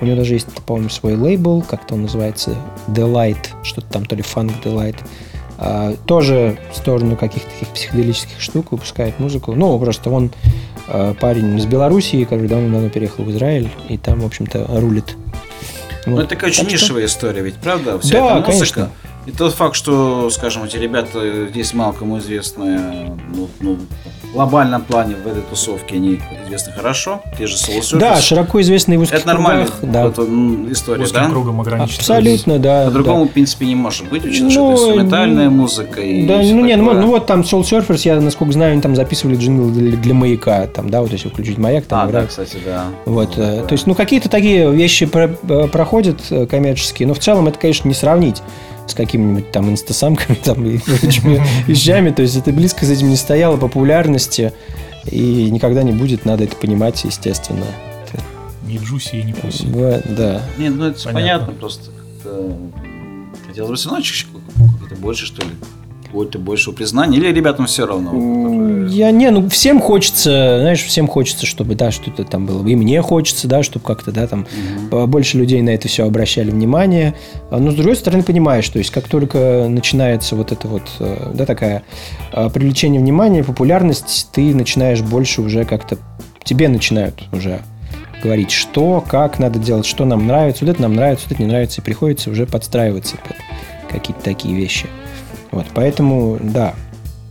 [0.00, 2.56] У него даже есть, по-моему, свой лейбл, как-то он называется
[2.88, 4.96] Delight, что-то там, то ли Funk Delight.
[5.56, 9.54] А, тоже в сторону каких-то таких психоделических штук выпускает музыку.
[9.54, 10.32] Ну, просто он
[10.88, 15.16] а, парень из Белоруссии, который давно-давно переехал в Израиль, и там, в общем-то, рулит.
[16.06, 16.20] Ну, Вот.
[16.24, 17.98] это такая очень Так что- нишевая история, ведь правда?
[18.00, 18.50] Вся Да, эта музыка.
[18.50, 18.90] конечно.
[19.26, 23.78] И тот факт, что, скажем, эти ребята здесь мало кому известны, ну, ну,
[24.34, 27.98] глобальном плане в этой тусовке они известны хорошо, те же Soul Surface.
[27.98, 30.22] Да, широко известный в узких это нормальная кругах, да.
[30.22, 31.28] м, история, Узким да?
[31.30, 32.00] кругом ограничиться.
[32.00, 32.84] Абсолютно, да.
[32.86, 33.30] По-другому, да.
[33.30, 36.76] в принципе, не может быть, учитывая, Ну, что это инструментальная музыка и Да, ну не,
[36.76, 40.14] ну, ну вот там Soul Surfers, я, насколько знаю, они там записывали джингл для, для
[40.14, 42.28] маяка, там, да, вот если включить маяк, там А, да, играет.
[42.30, 42.84] кстати, да.
[43.06, 43.66] Вот, Ну, э, да.
[43.66, 47.58] то есть, ну, какие-то такие вещи про- э, проходят э, коммерческие, но в целом это,
[47.58, 48.42] конечно, не сравнить
[48.86, 53.16] с какими-нибудь там инстасамками там, и прочими вещами, то есть это близко за этим не
[53.16, 54.52] стояло популярности
[55.10, 57.66] и никогда не будет, надо это понимать, естественно.
[58.66, 59.66] Ни Джуси и ни Пуси.
[59.66, 60.42] Да.
[60.56, 61.12] Не, ну это Понятно.
[61.12, 62.56] понятно, просто как-то
[63.46, 64.26] хотелось бы все равно чуть-чуть
[64.78, 65.50] какое-то больше, что ли,
[66.14, 68.86] какого-то большего признания, или ребятам все равно?
[68.86, 72.64] Я не, ну всем хочется, знаешь, всем хочется, чтобы, да, что-то там было.
[72.64, 74.46] И мне хочется, да, чтобы как-то, да, там
[74.90, 75.10] Мгм.
[75.10, 77.14] больше людей на это все обращали внимание.
[77.50, 81.32] А, Но с другой стороны, понимаешь, то есть как только начинается вот это вот, э,
[81.34, 81.82] да, такая
[82.32, 85.98] а, привлечение внимания, популярность, ты начинаешь больше уже как-то,
[86.44, 87.62] тебе начинают уже
[88.22, 91.48] говорить, что, как надо делать, что нам нравится, вот это нам нравится, вот это не
[91.48, 93.36] нравится, и приходится уже подстраиваться под
[93.90, 94.86] какие-то такие вещи.
[95.54, 96.74] Вот, поэтому, да,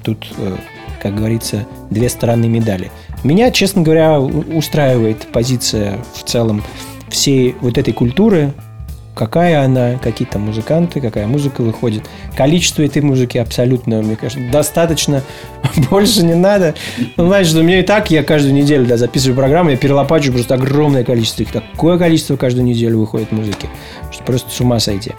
[0.02, 0.56] тут, э,
[1.02, 2.90] как говорится, две стороны медали.
[3.26, 6.64] Меня, честно говоря, устраивает позиция в целом
[7.10, 8.54] всей вот этой культуры,
[9.14, 12.06] какая она, какие там музыканты, какая музыка выходит.
[12.38, 15.22] Количество этой музыки абсолютно, мне кажется, достаточно,
[15.92, 16.76] больше не надо.
[17.18, 20.54] Ну, знаешь, у меня и так, я каждую неделю да, записываю программу, я перелопачиваю просто
[20.54, 21.52] огромное количество их.
[21.52, 23.68] Такое количество каждую неделю выходит музыки,
[24.14, 25.12] что просто с ума сойти.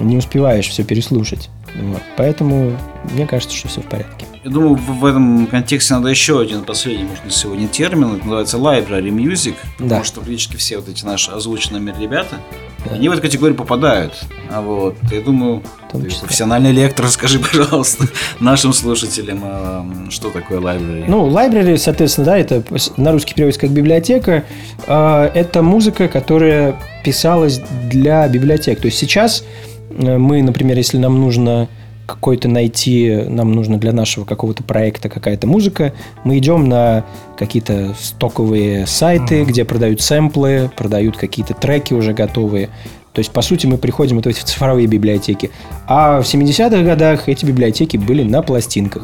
[0.00, 1.50] Не успеваешь все переслушать.
[1.74, 2.02] Вот.
[2.16, 2.76] Поэтому
[3.12, 4.26] мне кажется, что все в порядке.
[4.44, 8.16] Я думаю, в, этом контексте надо еще один последний, может, на сегодня термин.
[8.16, 9.54] Это называется library music.
[9.78, 9.84] Да.
[9.84, 12.36] Потому что практически все вот эти наши озвученные ребята,
[12.84, 12.94] Да.
[12.94, 14.24] они в эту категорию попадают.
[14.50, 15.62] А вот, я думаю,
[15.92, 16.22] том числе.
[16.26, 18.06] профессиональный лектор, скажи, пожалуйста,
[18.40, 21.04] нашим слушателям, а, что такое library.
[21.06, 22.62] Ну, library, соответственно, да, это
[22.96, 24.44] на русский переводится как библиотека.
[24.86, 28.80] А, Это музыка, которая писалась для библиотек.
[28.80, 29.44] То есть сейчас
[29.90, 31.68] э, мы, например, если нам нужно
[32.06, 35.92] какой-то найти, нам нужно для нашего какого-то проекта какая-то музыка,
[36.24, 37.04] мы идем на
[37.38, 39.46] какие-то стоковые сайты, Мгм.
[39.50, 42.68] где продают сэмплы, продают какие-то треки уже готовые.
[43.12, 45.50] То есть, по сути, мы приходим вот в цифровые библиотеки.
[45.86, 49.02] А в 70-х годах эти библиотеки были на пластинках.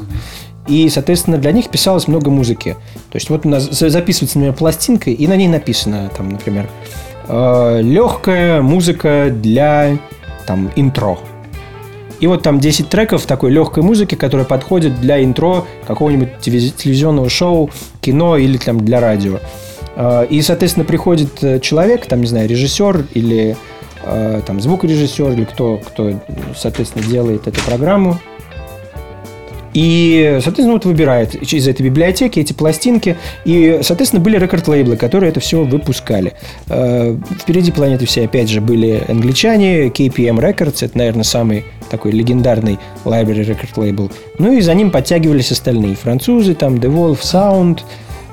[0.66, 2.76] И, соответственно, для них писалось много музыки.
[3.10, 6.68] То есть, вот у нас за- записывается, например, пластинка, и на ней написано, там, например,
[7.82, 9.98] легкая музыка для
[10.46, 11.18] там, интро.
[12.20, 17.28] И вот там 10 треков такой легкой музыки, которая подходит для интро какого-нибудь телевиз- телевизионного
[17.28, 19.38] шоу, кино или там для радио.
[19.94, 23.56] А, И, соответственно, приходит э, человек, там, не знаю, режиссер или э,
[24.46, 26.12] там звукорежиссер или кто, кто,
[26.56, 28.18] соответственно, делает эту программу.
[29.74, 33.16] И, соответственно, вот выбирает из этой библиотеки эти пластинки.
[33.44, 36.34] И, соответственно, были рекорд-лейблы, которые это все выпускали.
[36.68, 39.86] Э, впереди планеты все, опять же, были англичане.
[39.86, 44.10] KPM Records, это, наверное, самый такой легендарный library record лейбл.
[44.38, 45.94] Ну и за ним подтягивались остальные.
[45.96, 47.80] Французы, там, The Wolf Sound,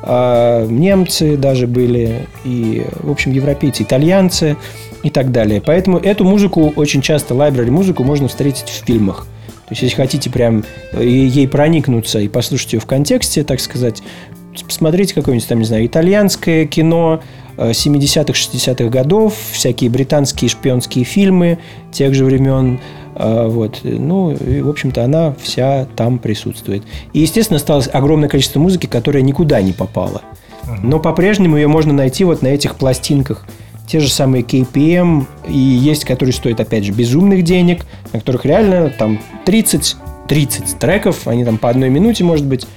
[0.03, 4.57] э, немцы даже были, и, в общем, европейцы, итальянцы
[5.05, 5.61] и так далее.
[5.61, 9.27] Поэтому эту музыку, очень часто library музыку можно встретить в фильмах.
[9.45, 14.01] То есть, если хотите прям э, ей проникнуться и послушать ее в контексте, так сказать,
[14.65, 17.21] посмотрите какое-нибудь там, не знаю, итальянское кино
[17.57, 21.59] 70-х, э, 60-х годов, всякие британские шпионские фильмы
[21.91, 22.79] тех же времен.
[23.13, 23.81] Э, вот.
[23.83, 26.81] Ну, и, в общем-то, она вся там присутствует.
[27.13, 30.23] И, естественно, осталось огромное количество музыки, которая никуда не попала.
[30.81, 33.45] Но по-прежнему ее можно найти вот на этих пластинках–
[33.87, 38.89] те же самые KPM, и есть, которые стоят, опять же, безумных денег, на которых реально
[38.89, 39.95] там 30,
[40.27, 42.67] 30 треков, они там по одной минуте, может быть,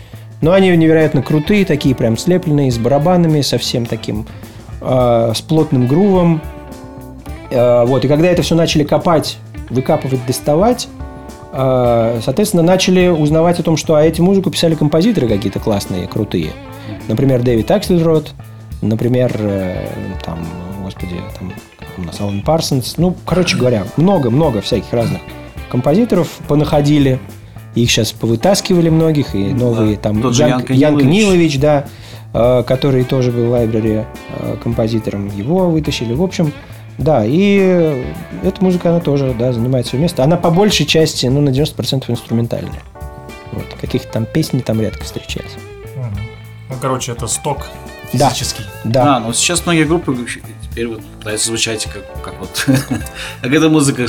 [0.41, 4.27] но они невероятно крутые, такие прям слепленные, с барабанами, совсем таким,
[4.81, 6.41] э, с плотным грувом.
[7.51, 9.39] Э, вот, и когда это все начали копать,
[9.71, 10.89] выкапывать, доставать,
[11.53, 16.53] э, соответственно, начали узнавать о том, что а эти музыку писали композиторы какие-то классные, крутые.
[17.09, 18.33] Например, Дэвид Аксельрод,
[18.81, 19.87] например, э,
[20.25, 20.39] там,
[20.89, 21.53] господи, там
[21.99, 22.97] у нас Алан Парсонс.
[22.97, 25.21] Ну, короче говоря, много-много всяких разных
[25.71, 27.21] композиторов понаходили.
[27.75, 31.85] Их сейчас повытаскивали многих, и новые да, там Ян, Ян Канилович, да,
[32.33, 36.15] э, который тоже был в лайбраре э, композитором, его вытащили.
[36.15, 36.53] В общем,
[36.97, 38.03] да, и
[38.43, 40.25] эта музыка, она тоже, да, занимает свое место.
[40.25, 42.83] Она по большей части, ну, на 90% инструментальная.
[43.53, 45.53] Вот, каких-то там песни там редко встречались.
[46.71, 47.69] Ну, короче, это сток
[48.11, 48.65] физический.
[48.85, 49.05] Да.
[49.05, 49.17] да.
[49.17, 50.13] А, ну сейчас многие группы
[50.79, 52.67] теперь вот пытаются звучать как, как вот
[53.43, 54.07] как эта музыка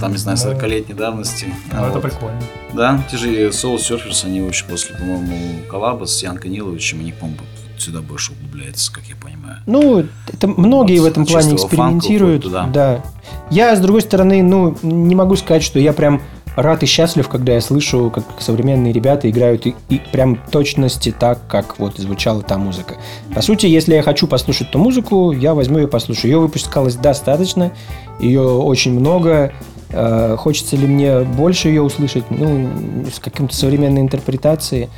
[0.00, 1.46] там, не знаю, 40-летней давности.
[1.72, 2.40] Ну, это прикольно.
[2.72, 7.40] Да, те же Soul Surfers, они очень после, по-моему, коллаба с Ян Каниловичем, они, по-моему,
[7.78, 9.58] сюда больше углубляются, как я понимаю.
[9.66, 12.50] Ну, это многие вот, в этом плане экспериментируют.
[12.50, 12.66] да.
[12.66, 13.04] да.
[13.50, 16.20] Я, с другой стороны, ну, не могу сказать, что я прям
[16.62, 21.38] рад и счастлив, когда я слышу, как современные ребята играют и, и прям точности так,
[21.48, 22.96] как вот звучала та музыка.
[23.34, 26.32] По сути, если я хочу послушать ту музыку, я возьму ее послушаю.
[26.32, 27.72] Ее выпускалось достаточно,
[28.20, 29.52] ее очень много.
[29.90, 32.24] Э, хочется ли мне больше ее услышать?
[32.30, 32.68] Ну,
[33.14, 34.88] с каким-то современной интерпретацией.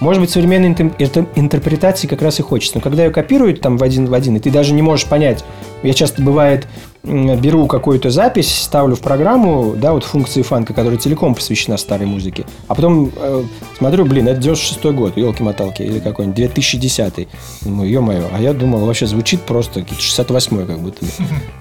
[0.00, 2.76] Может быть, современной интерпретации как раз и хочется.
[2.76, 5.44] Но когда ее копируют там в один в один, и ты даже не можешь понять.
[5.82, 6.66] Я часто бывает
[7.06, 12.44] беру какую-то запись, ставлю в программу, да, вот функции фанка, которая целиком посвящена старой музыке,
[12.66, 13.44] а потом э,
[13.78, 17.28] смотрю, блин, это 96 год, елки-моталки, или какой-нибудь 2010
[17.62, 21.06] Думаю, ё-моё, а я думал, вообще звучит просто 68 как будто.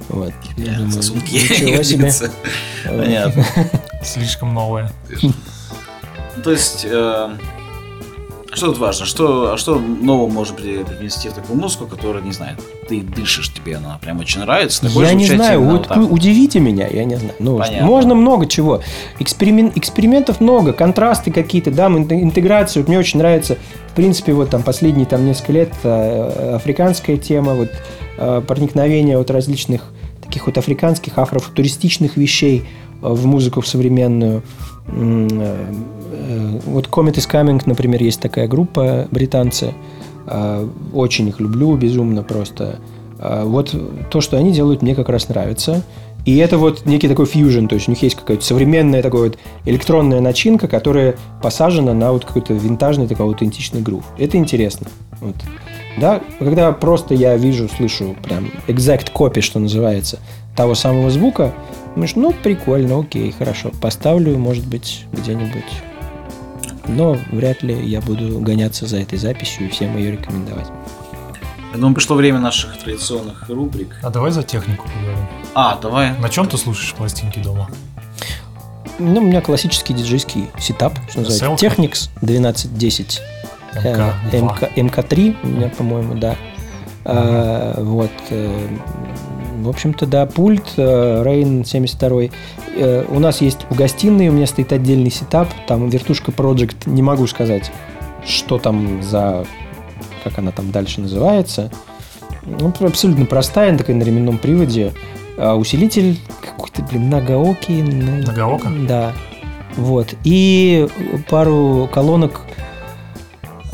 [0.09, 0.33] Вот.
[0.57, 2.11] Ничего себе.
[2.85, 3.45] Понятно.
[4.03, 4.91] Слишком новое.
[6.43, 7.29] То есть э,
[8.55, 9.05] что тут важно?
[9.05, 13.75] Что, а что нового можно принести в такую музыку, которая, не знаю, ты дышишь, тебе
[13.75, 14.87] она прям очень нравится?
[14.87, 17.35] я не знаю, вот вот удивите меня, я не знаю.
[17.39, 18.81] Ну, можно много чего.
[19.19, 22.83] Эксперимен, экспериментов много, контрасты какие-то, да, интеграцию.
[22.83, 23.57] Вот мне очень нравится,
[23.89, 27.69] в принципе, вот там последние там несколько лет э, африканская тема, вот
[28.17, 29.91] э, проникновение вот различных
[30.23, 32.63] таких вот африканских, афрофутуристичных вещей
[33.01, 34.43] э, в музыку в современную.
[34.87, 39.73] Э, вот Comet is Coming, например, есть такая группа, британцы.
[40.27, 42.79] Э, очень их люблю, безумно просто.
[43.19, 43.75] Э, вот
[44.09, 45.83] то, что они делают, мне как раз нравится.
[46.25, 49.37] И это вот некий такой фьюжн, то есть у них есть какая-то современная такая вот
[49.65, 54.03] электронная начинка, которая посажена на вот какой-то винтажный такой аутентичный грув.
[54.17, 54.87] Это интересно.
[55.21, 55.35] Вот.
[55.97, 60.19] Да, когда просто я вижу, слышу прям exact copy, что называется,
[60.55, 61.53] того самого звука,
[61.95, 65.63] думаешь, ну, прикольно, окей, хорошо, поставлю, может быть, где-нибудь
[66.87, 70.67] но вряд ли я буду гоняться за этой записью и всем ее рекомендовать.
[71.73, 73.95] Я думаю, пришло время наших традиционных рубрик.
[74.01, 75.27] А давай за технику поговорим.
[75.53, 76.17] А, давай.
[76.19, 77.69] На чем ты слушаешь пластинки дома?
[78.97, 81.65] Ну, у меня классический диджейский сетап, что называется.
[81.65, 83.21] Technics 1210.
[83.73, 86.37] МК, МК, МК3 у меня, по-моему, да.
[87.03, 88.11] А, вот.
[89.55, 92.21] Э, в общем-то, да, пульт э, Rain 72.
[92.75, 97.01] Э, у нас есть в гостиной, у меня стоит отдельный сетап, там вертушка Project, не
[97.01, 97.71] могу сказать,
[98.25, 99.45] что там за,
[100.23, 101.71] как она там дальше называется.
[102.43, 104.93] Ну, абсолютно простая, такая на ременном приводе.
[105.37, 107.81] А усилитель какой-то, блин, многоокий.
[107.81, 108.69] Многоока?
[108.87, 109.13] Да.
[109.75, 110.13] Вот.
[110.23, 110.87] И
[111.29, 112.41] пару колонок...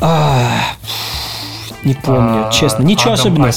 [0.00, 0.48] А,
[1.84, 2.82] не помню, а, честно.
[2.82, 3.52] Ничего особенного.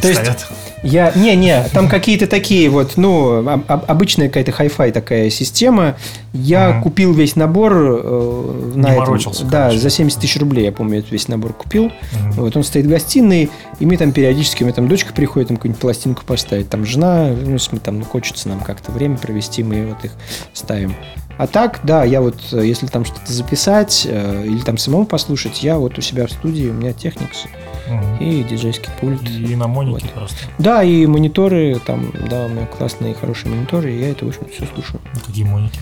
[0.00, 0.46] То есть,
[0.82, 5.96] Я, не, не, там какие-то такие вот, ну, об- об- обычная какая-то хай-фай такая система.
[6.32, 6.82] Я Мгм.
[6.82, 8.98] купил весь набор э, на Не этом.
[9.08, 9.78] морочился, Да, короче.
[9.80, 11.90] за 70 тысяч рублей, я помню, этот весь набор купил.
[12.12, 12.32] Мгм.
[12.32, 13.50] Вот он стоит в гостиной,
[13.80, 17.28] и мы там периодически, у меня там дочка приходит, там какую-нибудь пластинку поставить, там жена,
[17.28, 20.12] ну, мы там ну, хочется нам как-то время провести, мы вот их
[20.52, 20.94] ставим.
[21.38, 25.62] А так, да, я вот, э, если там что-то записать э, или там самому послушать,
[25.62, 27.46] я вот у себя в студии, у меня Technics
[27.88, 28.16] Мгм.
[28.18, 29.22] и диджейский пульт.
[29.30, 30.36] И на монике просто.
[30.58, 34.42] Да, и мониторы, там, да, у меня классные, хорошие мониторы, и я это, в общем,
[34.52, 35.00] все слушаю.
[35.26, 35.78] Какие моники?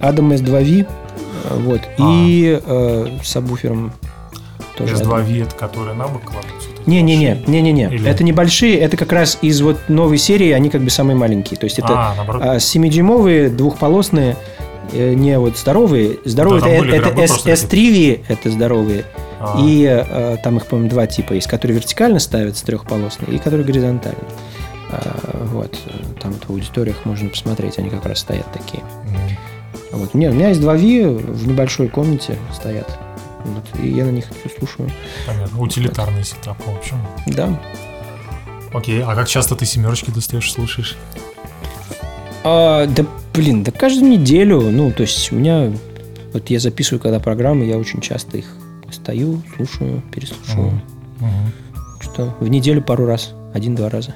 [0.00, 3.92] Adam S2V, э, вот, и э, сабвуфером
[4.78, 4.94] тоже.
[4.94, 5.26] Adam.
[5.26, 6.68] S2V, это которые на бок кладутся?
[6.76, 7.88] вот Не-не-не, не-не-не.
[7.92, 11.58] Или- Это небольшие, это как раз из вот новой серии, они как бы самые маленькие.
[11.58, 12.42] То есть это А, наоборот.
[12.44, 14.36] а, 7-дюймовые, двухполосные,
[14.92, 16.18] не вот здоровые.
[16.24, 19.04] Здоровые Да, это, S, просто S3V, это здоровые.
[19.40, 23.64] А, И э, там их, по-моему, два типа есть, которые вертикально ставятся трехполосные и которые
[23.64, 24.22] горизонтально.
[24.90, 28.82] А, вот, э, там вот в аудиториях можно посмотреть, они как раз стоят такие.
[29.92, 30.14] Вот.
[30.14, 32.98] Нет, у меня есть два V в небольшой комнате стоят.
[33.44, 34.90] Вот, и я на них все слушаю.
[35.26, 35.60] Понятно.
[35.60, 36.98] Утилитарный сетап, в общем.
[37.26, 37.58] Да.
[38.72, 40.96] Окей, а как часто ты семерочки достаешь, слушаешь?
[42.44, 43.04] А, да,
[43.40, 44.60] блин, да каждую неделю.
[44.60, 45.72] Ну, то есть у меня...
[46.32, 48.44] Вот я записываю, когда программы, я очень часто их
[48.92, 50.80] стою, слушаю, переслушиваю.
[51.18, 51.52] Мгм.
[52.00, 54.14] Что в неделю пару раз, один-два раза.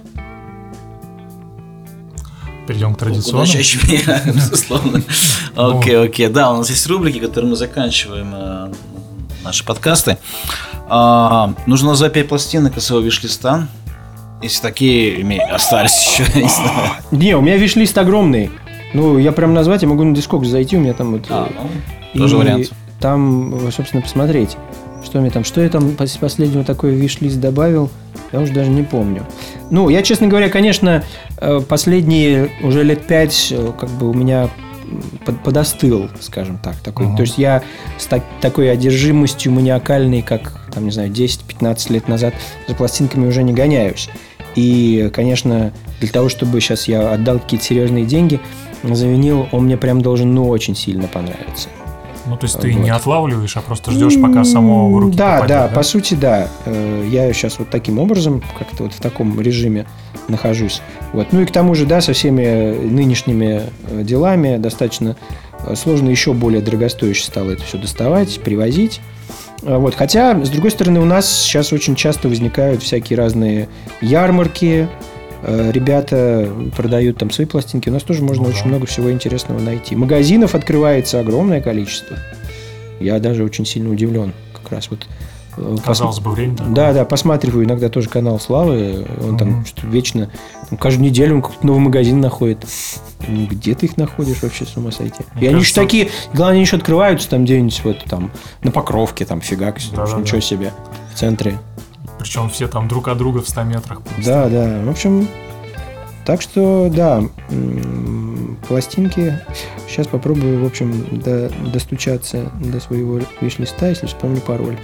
[2.68, 3.46] Перейдем к Куда традиционным.
[3.46, 5.02] чаще меня, безусловно.
[5.56, 6.28] Окей, окей.
[6.28, 8.72] Да, у нас есть рубрики, которые мы заканчиваем э,
[9.42, 10.18] наши подкасты.
[10.88, 13.68] А, Нужно назвать пять пластинок из своего виш-листа.
[14.42, 16.90] Если такие остались еще, я не знаю.
[17.10, 18.50] Не, у меня виш-лист огромный.
[18.94, 21.26] Ну, я прям назвать, я могу на дискок зайти, у меня там вот...
[21.28, 21.66] А, э,
[22.14, 22.72] ну, тоже и вариант.
[23.00, 24.56] Там, э, собственно, посмотреть,
[25.04, 27.90] что мне там, что я там пос- последнего такой виш-лист добавил,
[28.32, 29.26] я уже даже не помню.
[29.70, 31.02] Ну, я, честно говоря, конечно,
[31.38, 34.48] э, последние уже лет пять как бы у меня
[35.26, 37.06] под- подостыл, скажем так, такой.
[37.06, 37.16] Мгм.
[37.16, 37.62] То есть я
[37.98, 42.34] с так- такой одержимостью маниакальной, как, там, не знаю, 10-15 лет назад
[42.68, 44.08] за пластинками уже не гоняюсь.
[44.54, 48.38] И, конечно, для того, чтобы сейчас я отдал какие-то серьезные деньги
[48.92, 51.68] за винил, он мне прям должен, ну, очень сильно понравиться.
[52.26, 52.82] Ну, то есть ты Вот.
[52.82, 56.48] не отлавливаешь, а просто ждешь, пока само в руки Да, попадет, да, по сути, да.
[56.64, 59.86] Э, Я сейчас вот таким образом, как-то вот в таком режиме
[60.28, 60.80] нахожусь.
[61.12, 61.28] Вот.
[61.32, 65.16] Ну и к тому же, да, со всеми нынешними э, делами достаточно
[65.66, 69.00] э, сложно, еще более дорогостояще стало это все доставать, привозить.
[69.60, 69.94] Вот.
[69.94, 73.68] Хотя, с другой стороны, у нас сейчас очень часто возникают всякие разные
[74.00, 74.88] ярмарки,
[75.72, 77.88] ребята продают там свои пластинки.
[77.88, 78.68] У нас тоже можно Ну очень да.
[78.68, 79.96] много всего интересного найти.
[79.96, 82.16] Магазинов открывается огромное количество.
[83.00, 84.32] Я даже очень сильно удивлен.
[84.52, 85.06] Как раз вот
[85.56, 86.74] э, пос- Казалось бы, время такое.
[86.74, 89.06] да, да, посматриваю иногда тоже канал Славы.
[89.22, 89.64] Он там Мгм.
[89.66, 90.30] что вечно,
[90.70, 92.64] там, каждую неделю он какой-то новый магазин находит.
[93.26, 95.22] Ну, где ты их находишь вообще, с ума сойти?
[95.34, 98.30] Мне и они еще кажется- такие, главное, они еще открываются там где-нибудь вот там
[98.62, 100.72] на Покровке, там фигак, ничего себе,
[101.14, 101.58] в центре.
[102.24, 104.00] Причем все там друг от друга в 100 метрах.
[104.00, 104.24] просто.
[104.24, 104.80] Да, да.
[104.82, 105.28] В общем,
[106.24, 107.22] так что, да,
[108.66, 109.38] пластинки.
[109.86, 114.78] Сейчас попробую, в общем, до- достучаться до своего виш-листа, если вспомню пароль.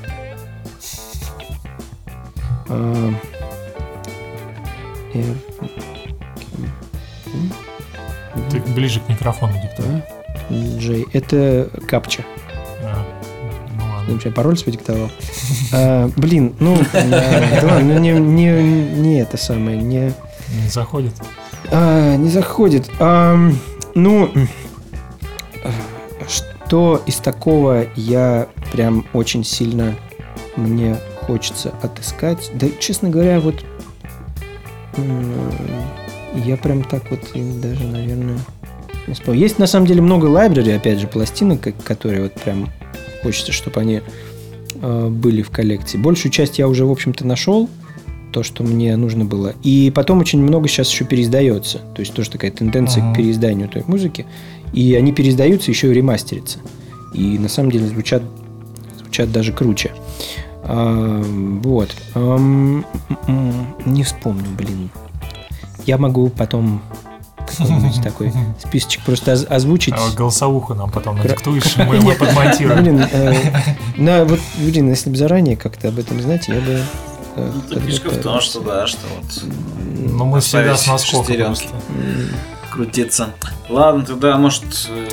[2.68, 3.10] А,
[5.14, 5.36] R-
[8.50, 9.86] Ты ближе к микрофону диктуй.
[9.86, 11.04] да, J.
[11.14, 12.22] Это капча.
[14.14, 15.10] Вообще пароль продиктовал.
[15.72, 18.62] А, блин, ну, да, ладно, ну, не, не,
[19.00, 20.12] не это самое, не...
[20.62, 21.12] Не заходит.
[21.70, 22.90] А, не заходит.
[22.98, 23.56] Ам,
[23.94, 24.30] ну,
[26.28, 29.96] что из такого я прям очень сильно
[30.56, 32.50] мне хочется отыскать?
[32.54, 33.64] Да, честно говоря, вот
[36.34, 37.20] я прям так вот
[37.60, 38.38] даже, наверное,
[39.06, 39.40] не вспомню.
[39.40, 42.70] Есть на самом деле много лайбрери, опять же, пластинок, которые вот прям
[43.22, 44.02] хочется, чтобы они
[44.82, 45.98] э, были в коллекции.
[45.98, 47.68] Большую часть я уже, в общем-то, нашел
[48.32, 49.54] то, что мне нужно было.
[49.62, 51.78] И потом очень много сейчас еще переиздается.
[51.94, 53.12] То есть тоже такая тенденция Ага.
[53.12, 54.24] к переизданию той музыки.
[54.72, 56.58] И они переиздаются, еще и ремастерятся.
[57.12, 58.22] И на самом деле звучат,
[59.02, 59.90] звучат даже круче.
[60.62, 61.22] А,
[61.62, 61.90] вот.
[62.14, 62.84] М,
[63.84, 64.90] не вспомню, блин.
[65.86, 66.82] Я могу потом
[67.60, 69.94] какой-нибудь такой списочек просто оз- озвучить.
[69.96, 72.82] А голосовуху нам потом надиктуешь, мы мы подмонтируем.
[72.82, 73.34] Блин, э,
[73.96, 76.82] на, вот, блин, если бы заранее как-то об этом знать, я бы...
[77.36, 77.52] э,
[77.86, 79.44] фишка в том, что да, что вот
[79.98, 81.34] Ну, мы всегда с просто.
[82.70, 83.30] крутиться.
[83.68, 84.64] Ладно, тогда, может,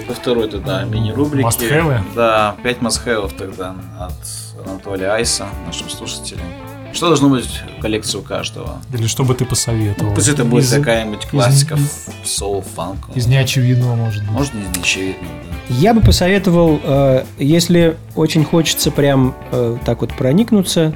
[0.08, 1.48] по второй тогда мини-рубрике.
[1.48, 2.02] Must-have?
[2.16, 6.46] Да, 5 must тогда от Анатолия Айса, нашим слушателям.
[6.94, 7.46] Что должно быть
[7.78, 8.82] в коллекции у каждого?
[8.94, 10.14] Или что бы ты посоветовал?
[10.16, 11.78] Пусть это будет Из- какая-нибудь классика,
[12.24, 13.10] соул, фанк.
[13.16, 14.32] Из неочевидного, может быть.
[14.32, 15.76] Можно из неочевидного, да.
[15.76, 20.96] Я бы посоветовал, э, если очень хочется прям э, так вот проникнуться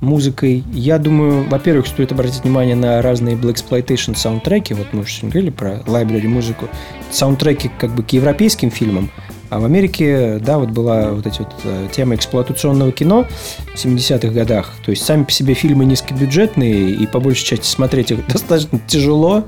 [0.00, 4.74] музыкой, я думаю, во-первых, стоит обратить внимание на разные Blaxploitation саундтреки.
[4.74, 6.68] Вот мы уже сегодня говорили про library музыку.
[7.12, 9.10] Саундтреки как бы к европейским фильмам.
[9.52, 13.26] А в Америке, да, вот была вот эти вот э, тема эксплуатационного кино
[13.74, 14.70] в 70-х годах.
[14.82, 19.44] То есть сами по себе фильмы низкобюджетные, и по большей части смотреть их достаточно тяжело.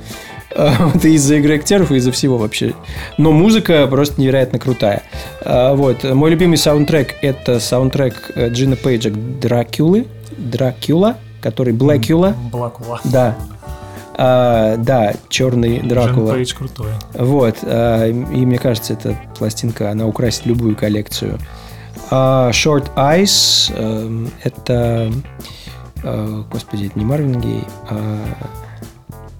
[0.50, 2.74] Э, Вот из-за игры актеров, и из-за всего вообще.
[3.16, 5.04] Но музыка просто невероятно крутая.
[5.40, 6.04] А, Вот.
[6.04, 10.06] Мой любимый саундтрек– это саундтрек э, Джина Пейджа «Дракулы».
[10.36, 12.34] Дракула, который Блэкула.
[12.52, 13.00] Блакула.
[13.04, 13.38] Да.
[14.16, 16.32] А, да, черный Джен Дракула.
[16.34, 16.90] Пейдж крутой.
[17.14, 17.56] Вот.
[17.62, 21.38] а, И мне кажется, эта пластинка, она украсит любую коллекцию.
[22.10, 25.10] А Short Eyes эм, это...
[26.02, 28.18] э, Господи, это не Марвин Гей, а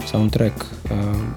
[0.06, 0.54] саундтрек.
[0.90, 1.34] эм,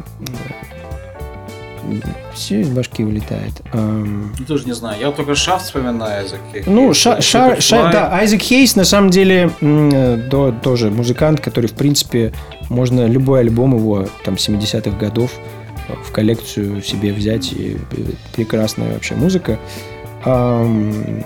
[2.33, 3.53] Все из башки вылетает.
[3.73, 4.99] Эм, Ну, тоже не знаю.
[4.99, 6.27] Я только шафт вспоминаю.
[6.27, 7.61] за каких- ну, Ша- Ша- Superfly.
[7.61, 12.33] Ша- да, Айзек Хейс на самом деле э, до- тоже музыкант, который, в принципе,
[12.69, 15.31] можно любой альбом его там 70-х годов
[15.87, 17.51] э, в коллекцию себе взять.
[17.53, 17.97] И э,
[18.35, 19.57] прекрасная вообще музыка.
[20.25, 21.21] Ам, э,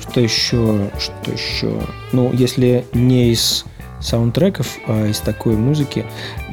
[0.00, 0.90] Что еще?
[0.98, 1.72] Что еще?
[2.12, 3.64] Ну, если не из
[4.00, 6.04] саундтреков, а из такой музыки.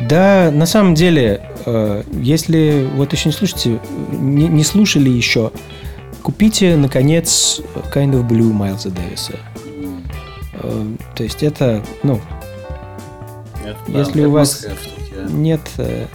[0.09, 3.79] Да, на самом деле, э, если вот еще не слушаете,
[4.11, 5.51] не, не слушали еще,
[6.21, 7.61] купите, наконец,
[7.93, 9.33] Kind of Blue Майлза Дэвиса.
[10.55, 10.85] Э,
[11.15, 12.19] То есть это, ну,
[13.63, 14.65] нет, Если да, у вас-
[15.29, 16.05] нет э,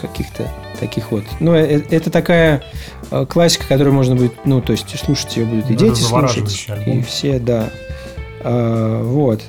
[0.00, 0.48] каких-то
[0.80, 1.24] таких вот.
[1.40, 2.62] Ну, э- это такая
[3.10, 6.66] э, классика, которую можно будет, ну, то есть слушать ее будут и это дети слушать,
[6.86, 7.70] и все, да.
[8.44, 9.40] А, вот.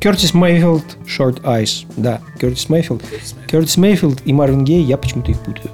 [0.00, 1.86] Кертис Мейфилд, Short Eyes.
[1.96, 3.02] Да, Кертис Мейфилд.
[3.50, 5.70] Кертис Мейфилд и Марвин Гей, я почему-то их путаю.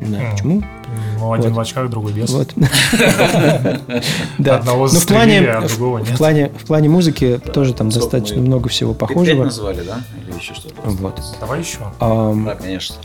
[0.00, 0.32] Не знаю М.
[0.32, 0.62] почему.
[1.18, 1.56] Ну, один Вот.
[1.58, 2.30] в очках, другой без.
[2.30, 2.52] Вот.
[4.38, 4.56] Да.
[4.56, 6.16] Одного Но в плане, а другого в нет.
[6.18, 9.44] плане, в плане музыки тоже там Сколько достаточно мы- много всего похожего.
[9.44, 10.00] назвали, да?
[10.28, 10.74] Или еще что-то?
[10.84, 11.20] Вот.
[11.40, 11.78] Давай еще.
[12.00, 12.96] Ам, Да, конечно.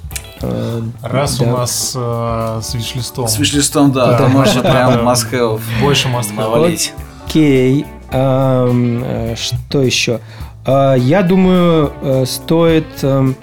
[0.41, 1.45] э, Раз да.
[1.45, 4.17] у нас э, с виш-листом С виш-листом, да, Да.
[4.19, 4.99] то можно прям Да.
[5.03, 6.33] have больше have.
[6.35, 6.93] навалить.
[7.27, 7.85] Окей.
[8.15, 10.21] Э, что еще?
[10.65, 13.35] А, Я думаю, э, стоит эм,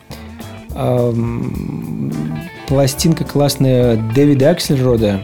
[2.67, 5.21] пластинка классная Дэвида Аксельрода.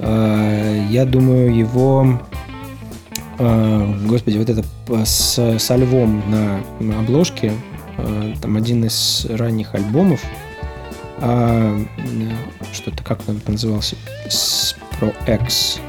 [0.00, 2.20] А, Я думаю, его...
[3.38, 4.64] а, Господи, вот это
[5.04, 7.52] с, со львом на обложке.
[8.42, 10.20] Там один из ранних альбомов.
[11.18, 11.78] А,
[12.72, 13.94] Что-то, как он назывался?
[14.98, 15.80] Pro X.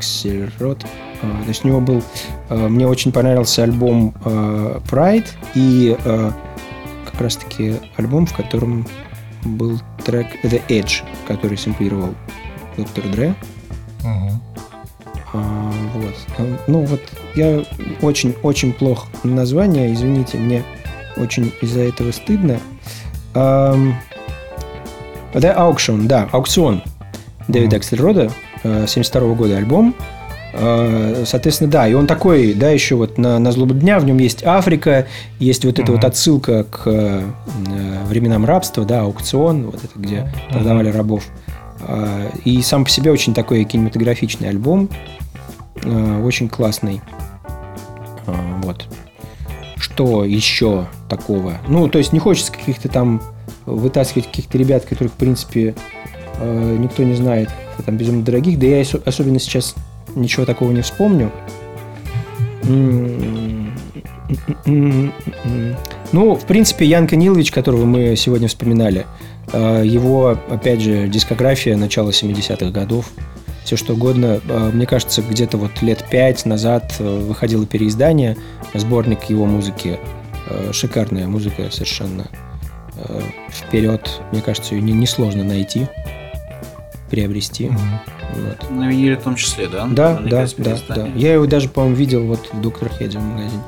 [0.00, 0.80] Аксельрод.
[1.20, 2.02] То есть у него был...
[2.48, 6.32] а, Мне очень понравился альбом а, Pride и а,
[7.10, 8.86] как раз-таки альбом, в котором
[9.44, 12.14] был трек The Edge, который сэмплировал
[12.78, 13.34] Доктор Дре.
[14.02, 14.42] Мгм.
[15.34, 16.14] А, вот.
[16.66, 17.00] Ну вот,
[17.34, 17.62] я
[18.00, 20.64] очень-очень плох на название, извините, мне
[21.16, 22.58] очень из-за этого стыдно.
[23.34, 23.94] Ам,
[25.34, 26.82] The Auction, да, аукцион
[27.48, 27.76] Дэвида.
[27.76, 28.32] Аксельрода,
[28.62, 29.94] э, 72 года альбом.
[30.52, 34.18] Э, Соответственно, да, и он такой, да, еще вот на, на злобу дня, в нем
[34.18, 35.06] есть Африка,
[35.38, 35.92] есть вот эта Мгм.
[36.00, 37.22] вот отсылка к э,
[38.08, 40.30] временам рабства, да, аукцион, вот это, где Мгм.
[40.58, 41.24] продавали рабов.
[41.82, 44.88] А, И сам по себе очень такой кинематографичный альбом.
[45.84, 47.00] А, Очень классный.
[48.26, 48.86] А, Вот.
[49.76, 51.54] Что еще такого?
[51.68, 53.22] Ну, то есть не хочется каких-то там
[53.66, 55.74] вытаскивать каких-то ребят, которых, в принципе,
[56.38, 57.48] э, никто не знает,
[57.82, 58.58] там безумно дорогих.
[58.58, 59.74] Да я осо- особенно сейчас
[60.14, 61.30] ничего такого не вспомню.
[66.12, 69.06] Ну, в принципе, Ян Канилович, которого мы сегодня вспоминали,
[69.52, 73.10] э, его, опять же, дискография начала 70-х годов,
[73.64, 74.40] все что угодно.
[74.48, 78.36] Э, Мне кажется, где-то вот лет пять назад э, выходило переиздание,
[78.74, 79.98] сборник его музыки.
[80.72, 82.26] Шикарная музыка совершенно.
[83.50, 85.86] Вперед, мне кажется, ее не- несложно найти,
[87.10, 87.66] приобрести.
[87.66, 88.00] Мгм.
[88.34, 88.70] Вот.
[88.70, 89.86] На виниле в том числе, да?
[89.90, 91.08] Да, да, да, да.
[91.16, 93.62] Я его даже, по-моему, видел вот в Доктор Хеде в магазине.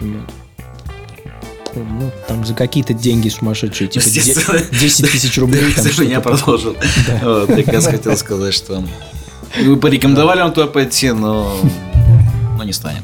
[0.00, 0.30] Вот.
[1.74, 4.60] Ну, там за какие-то деньги сумасшедшие, типа де- Естественно.
[4.78, 5.72] 10 тысяч рублей.
[5.72, 6.58] там Если бы я что-то такое.
[6.58, 7.56] продолжил.
[7.56, 8.84] Я хотел сказать, что
[9.64, 11.56] вы порекомендовали вам туда пойти, но
[12.62, 13.02] но не станем.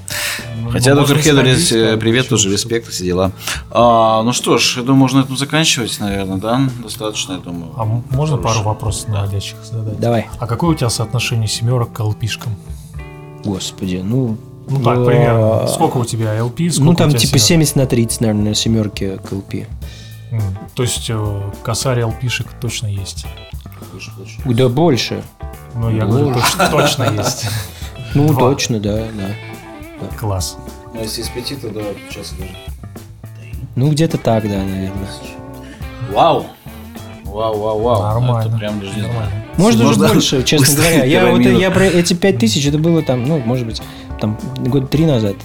[0.62, 3.32] Ну, Хотя доктор Хедер, сходить, здесь, э, привет, тоже респект, все дела.
[3.70, 6.61] А, ну что ж, я думаю, можно на этом заканчивать, наверное, да?
[6.82, 7.72] Достаточно, я думаю.
[7.76, 8.62] А можно пару Хорошо.
[8.62, 9.98] вопросов наводящих задать?
[9.98, 10.28] Давай.
[10.38, 12.52] А какое у тебя соотношение семерок к LP-шкам?
[13.44, 14.38] Господи, ну...
[14.68, 15.66] Ну так, э, примерно.
[15.66, 17.66] Сколько у тебя LP, сколько Ну, там типа семерок?
[17.66, 19.66] 70 на 30, наверное, семерки к LP.
[20.74, 23.26] То есть э, косарь LP-шек точно есть.
[24.44, 25.24] Да больше.
[25.74, 27.46] Ну, я говорю, точно, точно есть.
[28.14, 29.47] Ну, точно, да, да.
[30.18, 30.57] Класс.
[30.94, 31.80] Ну, если из пяти, то да,
[32.11, 32.51] сейчас даже.
[33.76, 35.09] Ну, где-то так, да, наверное.
[36.12, 36.46] Вау!
[37.24, 38.03] Вау, вау, вау.
[38.03, 38.49] Нормально.
[38.49, 39.12] Это прям даже не знаю.
[39.14, 39.44] Нормально.
[39.59, 41.05] Может, даже Можно больше, честно говоря.
[41.05, 43.82] Я, вот, я про эти 5000, это было там, ну, может быть,
[44.20, 45.36] там года три назад.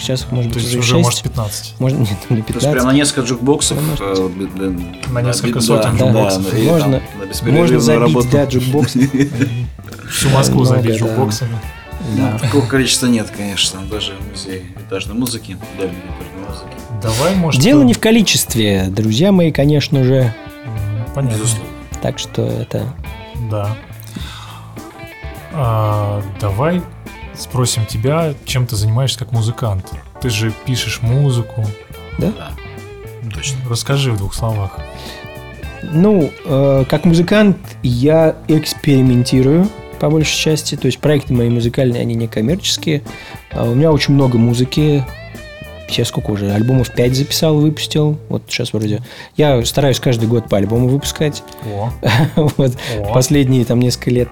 [0.00, 1.04] Сейчас, может быть, уже уже, 6.
[1.04, 1.74] может, 15.
[1.78, 2.84] Может, нет, не То есть прям 15.
[2.84, 3.78] на несколько джукбоксов.
[4.00, 4.64] Э, да,
[5.10, 6.42] На да, несколько да, сотен да, джукбоксов.
[6.52, 7.02] да, Можно-
[7.42, 8.28] там Можно забить, работу.
[8.32, 8.96] да, джукбокс.
[10.10, 11.06] Всю Москву забить да.
[11.06, 11.58] джукбоксами.
[12.16, 12.38] Да.
[12.38, 13.80] Такого количества нет, конечно.
[13.82, 16.76] Даже музей этажной музыки, дальней этажной музыки.
[17.02, 17.60] Давай, может...
[17.60, 20.34] Дело не в количестве, друзья мои, конечно же.
[21.14, 21.36] Понятно.
[21.36, 21.68] Безусловно.
[22.00, 22.94] Так что это...
[23.50, 23.76] Да.
[25.52, 26.82] А, давай
[27.34, 29.92] спросим тебя, чем ты занимаешься как музыкант.
[30.20, 31.66] Ты же пишешь музыку.
[32.18, 32.32] Да,
[33.32, 33.58] точно.
[33.68, 34.78] Расскажи в двух словах.
[35.82, 39.68] Ну, э, как музыкант я экспериментирую
[39.98, 40.76] по большей части.
[40.76, 43.02] То есть проекты мои музыкальные, они не коммерческие.
[43.50, 45.04] А у меня очень много музыки.
[45.88, 46.52] Сейчас сколько уже?
[46.52, 48.18] Альбомов 5 записал, выпустил.
[48.28, 49.00] Вот сейчас вроде...
[49.38, 51.42] Я стараюсь каждый год по альбому выпускать.
[51.64, 51.90] О,
[52.36, 52.76] Вот.
[52.98, 53.12] о.
[53.14, 54.28] Последние там несколько лет.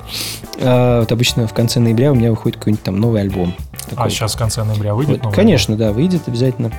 [0.61, 3.55] А, Вот обычно в конце ноября у меня выходит какой-нибудь там новый альбом.
[3.97, 6.73] А сейчас в конце ноября выйдет Вот, Конечно, да, выйдет обязательно.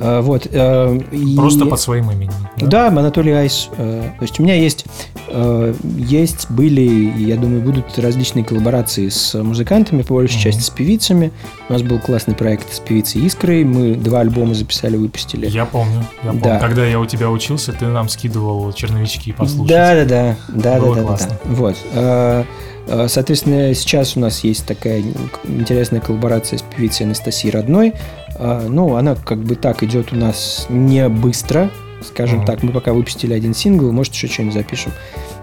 [0.00, 0.46] А, Вот.
[0.50, 1.36] э, и-?
[1.36, 2.32] Просто под своим именем.
[2.56, 3.68] Да, Анатолий Айс.
[3.76, 4.84] э, То есть у меня есть,
[5.28, 10.42] э, есть, были, я думаю, будут различные коллаборации с музыкантами, по большей Мгм.
[10.42, 11.30] части с певицами.
[11.68, 13.64] У нас был классный проект с певицей Искрой.
[13.64, 15.46] Мы два альбома записали, выпустили.
[15.48, 16.42] Я помню, я помню.
[16.44, 16.58] Да.
[16.58, 19.68] Когда я у тебя учился, ты нам скидывал черновички послушать.
[19.68, 21.28] Да, да, да, да, Было да, да, классно.
[21.30, 21.54] да.
[21.54, 21.76] Вот.
[21.94, 22.44] Э,
[22.86, 25.02] э, Соответственно, сейчас у нас есть такая
[25.44, 27.92] интересная коллаборация с певицей Анастасией Родной.
[28.38, 31.70] Э, Ну, она как бы так идет у нас не быстро,
[32.02, 32.46] скажем Мгм.
[32.46, 32.62] так.
[32.62, 34.92] Мы пока выпустили один сингл, может, еще что-нибудь запишем.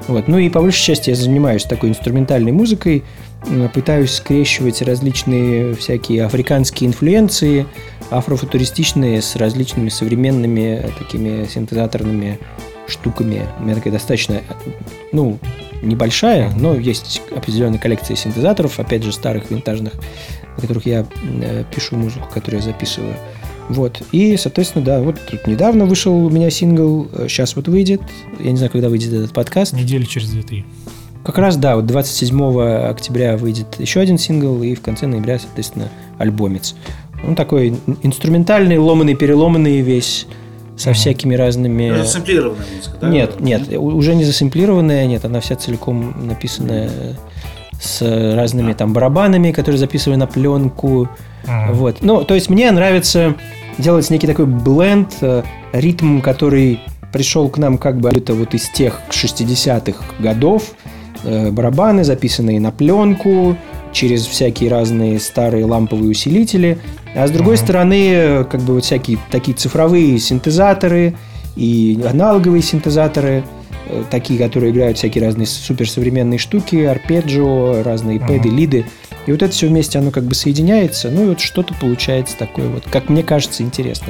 [0.08, 0.28] Вот.
[0.28, 3.04] Ну и по большей части я занимаюсь такой инструментальной музыкой,
[3.74, 7.66] пытаюсь скрещивать различные всякие африканские инфлюенции,
[8.10, 12.40] афрофутуристичные с различными современными э, такими синтезаторными
[12.88, 13.44] штуками.
[13.60, 14.42] У меня такая достаточно,
[15.12, 15.40] ну,
[15.82, 19.94] небольшая, но есть определенная коллекция синтезаторов, опять же, старых, винтажных,
[20.56, 21.06] на которых я
[21.42, 23.14] э, пишу музыку, которую я записываю.
[23.70, 24.02] Вот.
[24.12, 28.02] И, соответственно, да, вот тут недавно вышел у меня сингл, сейчас вот выйдет.
[28.40, 29.74] Я не знаю, когда выйдет этот подкаст.
[29.74, 30.66] Недели через две-три.
[31.24, 35.90] Как раз, да, вот 27 октября выйдет еще один сингл, и в конце ноября, соответственно,
[36.20, 36.76] альбомец.
[37.28, 40.28] Он такой инструментальный, ломаный, переломанный весь,
[40.78, 40.96] со Мгм.
[40.96, 42.04] всякими разными...
[42.06, 43.10] Сэмплированная музыка, да?
[43.10, 46.90] Нет, нет, уже не засэмплированная, нет, она вся целиком написанная
[47.86, 48.02] с
[48.36, 51.08] разными там барабанами, которые записывали на пленку.
[51.48, 51.74] Мгм.
[51.74, 51.98] Вот.
[52.02, 53.36] Ну, то есть мне нравится
[53.78, 56.80] делать некий такой бленд, э, ритм, который
[57.14, 60.72] пришел к нам как бы это вот из тех 60-х годов.
[61.24, 63.56] Э, Барабаны, записанные на пленку,
[63.94, 66.78] через всякие разные старые ламповые усилители.
[67.16, 67.64] А с другой Мгм.
[67.64, 71.16] стороны, как бы вот всякие такие цифровые синтезаторы
[71.56, 73.44] и аналоговые синтезаторы,
[74.10, 78.28] такие, которые играют всякие разные суперсовременные штуки, арпеджио, разные Мгм.
[78.28, 78.86] пэды, лиды.
[79.28, 82.68] И вот это все вместе, оно как бы соединяется, ну и вот что-то получается такое
[82.70, 84.08] вот, как мне кажется, интересно.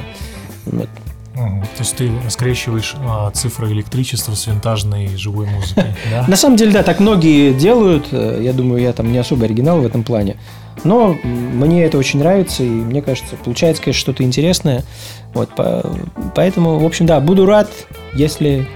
[0.66, 0.88] Вот.
[1.34, 6.24] То есть ты скрещиваешь а, цифры электричества с винтажной живой музыкой, да?
[6.26, 8.06] На самом деле, да, так многие делают.
[8.10, 10.36] Э, Я думаю, я там не особо оригинал в этом плане.
[10.84, 14.82] Но мне это очень нравится, и мне кажется, получается, конечно, что-то интересное.
[15.34, 15.84] Вот, по-
[16.34, 17.68] поэтому, в общем, да, буду рад,
[18.14, 18.66] если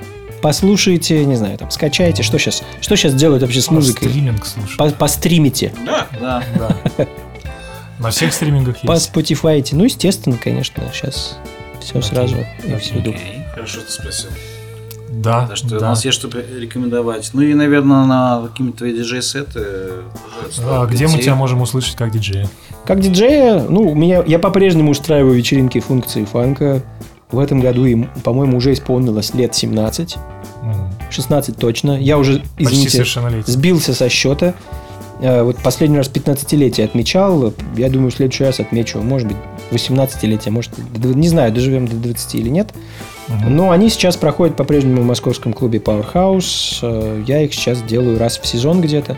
[0.42, 2.22] послушаете, не знаю, там, скачаете.
[2.22, 4.08] Что сейчас, что сейчас делают вообще с музыкой?
[4.08, 4.76] Стриминг, слушай.
[4.76, 6.42] По- Постримите, Да, да.
[6.58, 7.06] Да.
[7.98, 9.10] На всех стримингах по есть.
[9.14, 9.66] Spotify.
[9.72, 11.36] Ну, естественно, конечно, сейчас
[11.80, 12.40] все Окей, сразу и
[12.72, 12.78] окей.
[12.78, 13.10] всюду.
[13.10, 14.30] Окей, хорошо ты спросил.
[15.10, 15.88] Да, Так что у да.
[15.90, 16.28] нас есть что
[16.58, 17.30] рекомендовать.
[17.34, 19.66] Ну и, наверное, на какие-то твои диджей-сеты.
[20.64, 22.48] А где мы тебя можем услышать как диджея?
[22.86, 26.82] Как диджея, ну, у меня, я по-прежнему устраиваю вечеринки функции фанка.
[27.32, 30.16] В этом году им, по-моему, уже исполнилось лет 17.
[30.62, 31.92] М, 16 точно.
[32.00, 32.98] Я уже, извините,
[33.46, 34.54] сбился со счета.
[35.20, 37.52] Э, Вот последний раз 15-летие отмечал.
[37.76, 39.36] Я думаю, в следующий раз отмечу, может быть,
[39.70, 42.70] 18-летие, может, не знаю, доживем до 20 или нет.
[43.48, 46.78] Но они сейчас проходят по-прежнему в московском клубе Powerhouse.
[46.82, 49.16] Э, Я их сейчас делаю раз в сезон где-то.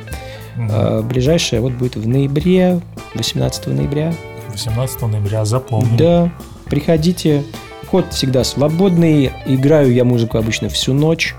[0.59, 2.81] Э, Ближайшее вот будет в ноябре,
[3.15, 4.13] 18 ноября.
[4.51, 5.97] 18 ноября, запомним.
[5.97, 6.33] Да,
[6.67, 7.43] приходите.
[7.93, 9.33] Вход всегда свободный.
[9.45, 11.35] Играю я музыку обычно всю ночь,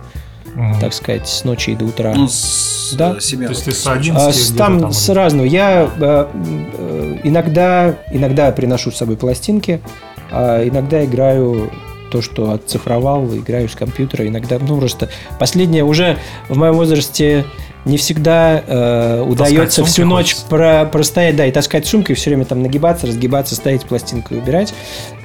[0.53, 0.79] Мгм.
[0.79, 2.13] так сказать, с ночи и до утра.
[2.15, 3.15] Ну, с Да.
[3.17, 3.47] э, семьей.
[3.47, 5.47] То есть ты с А, 11 с- где-то там там с разного.
[5.47, 6.27] Я э,
[6.77, 9.81] э, иногда, иногда приношу с собой пластинки,
[10.31, 11.71] а иногда играю
[12.11, 14.27] то, что отцифровал, играю с компьютера.
[14.27, 15.09] Иногда, ну просто
[15.39, 16.19] последнее уже
[16.49, 17.45] в моем возрасте
[17.85, 20.47] не всегда э, удается всю ночь хочется.
[20.47, 24.73] про, простоять, да, и таскать сумкой, все время там нагибаться, разгибаться, ставить пластинку и убирать.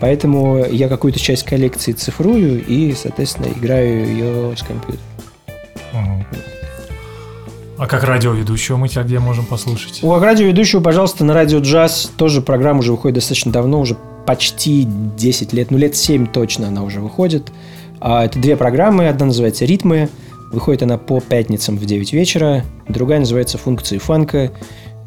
[0.00, 5.02] Поэтому я какую-то часть коллекции цифрую и, соответственно, играю ее с компьютера.
[7.78, 10.00] А как радиоведущего мы тебя где можем послушать?
[10.02, 15.52] У радиоведущего, пожалуйста, на радио джаз тоже программа уже выходит достаточно давно, уже почти 10
[15.52, 17.52] лет, ну лет 7 точно она уже выходит.
[18.00, 20.08] А это две программы, одна называется «Ритмы»,
[20.52, 24.50] выходит она по пятницам в 9 вечера, другая называется «Функции фанка».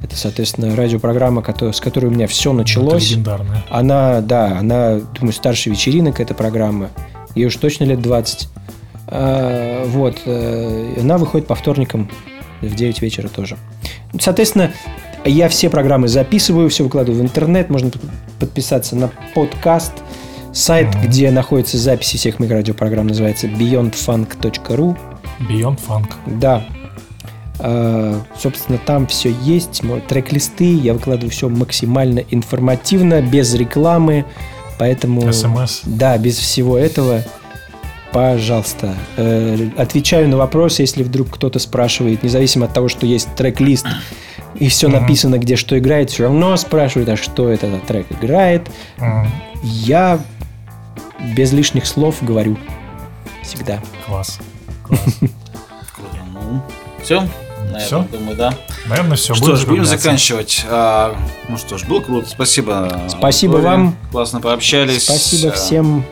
[0.03, 3.11] Это, соответственно, радиопрограмма, с которой у меня все Это началось.
[3.11, 3.63] легендарная.
[3.69, 6.89] Она, да, она, думаю, старше вечеринок, эта программа.
[7.35, 8.49] Ей уж точно лет 20.
[9.07, 10.17] А, вот.
[10.25, 12.09] э, Она выходит по вторникам
[12.61, 13.57] в 9 вечера тоже.
[14.19, 14.71] Соответственно,
[15.23, 17.69] я все программы записываю, все выкладываю в интернет.
[17.69, 18.01] Можно под-
[18.39, 19.93] подписаться на подкаст.
[20.51, 21.07] Сайт, Мгм.
[21.07, 24.97] где находятся записи всех моих радиопрограмм, называется beyondfunk.ru.
[25.49, 26.11] Beyond Funk.
[26.27, 26.63] Да.
[27.59, 29.81] А, Собственно, там все есть.
[30.07, 30.73] Трек-листы.
[30.73, 34.25] Я выкладываю все максимально информативно, без рекламы.
[34.79, 35.31] Поэтому...
[35.31, 35.81] СМС.
[35.85, 37.23] Да, без всего этого.
[38.11, 38.95] Пожалуйста.
[39.15, 43.85] Э, Отвечаю на вопросы, если вдруг кто-то спрашивает, независимо от того, что есть трек-лист
[44.55, 45.01] и все Мгм.
[45.01, 48.69] написано, где что играет, все равно спрашивают, а что этот трек играет.
[48.97, 49.27] Мгм.
[49.63, 50.19] Я
[51.35, 52.57] без лишних слов говорю.
[53.43, 53.79] Всегда.
[54.05, 54.39] Класс.
[54.91, 55.85] Класс.
[55.95, 56.17] Круто.
[56.33, 56.61] Ну,
[57.03, 57.27] все?
[57.71, 58.53] На этом, думаю, да.
[58.87, 59.33] Наверное, все.
[59.33, 60.65] что ж, будем заканчивать.
[60.67, 61.15] А,
[61.47, 62.27] ну что ж, было круто.
[62.29, 63.01] Спасибо.
[63.09, 63.75] Спасибо Анатолий.
[63.77, 63.97] вам.
[64.11, 65.05] Классно пообщались.
[65.05, 66.03] Спасибо А, всем.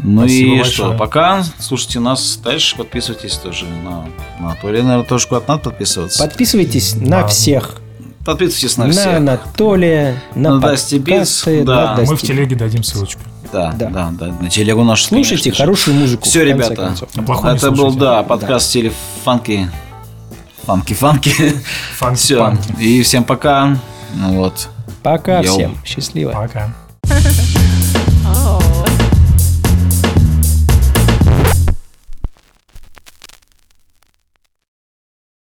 [0.00, 0.74] Ну Спасибо и большое.
[0.90, 4.04] что, пока слушайте нас дальше, подписывайтесь тоже на,
[4.40, 6.22] на Анатолия, наверное, тоже куда-то надо подписываться.
[6.24, 7.26] Подписывайтесь на Да.
[7.28, 7.76] всех.
[8.26, 9.06] Подписывайтесь на На всех.
[9.16, 11.96] Анатолия, на, На подкасты, да.
[11.96, 13.20] на Мы в телеге дадим ссылочку.
[13.52, 13.90] Да, Да.
[13.90, 15.04] да, да, на телегу нашу.
[15.04, 16.24] Слушайте конечно хорошую музыку.
[16.24, 16.94] Все, ребята,
[17.54, 18.92] это был, да, подкаст в стиле
[19.24, 19.70] фанки.
[20.64, 21.32] Фанки-фанки.
[21.98, 22.38] Фанки, Все.
[22.38, 22.72] панки.
[22.80, 23.76] И всем пока.
[24.14, 24.68] Ну вот.
[25.02, 25.52] Пока Йоу.
[25.54, 25.76] всем.
[25.84, 26.30] Счастливо.
[26.30, 26.72] Пока.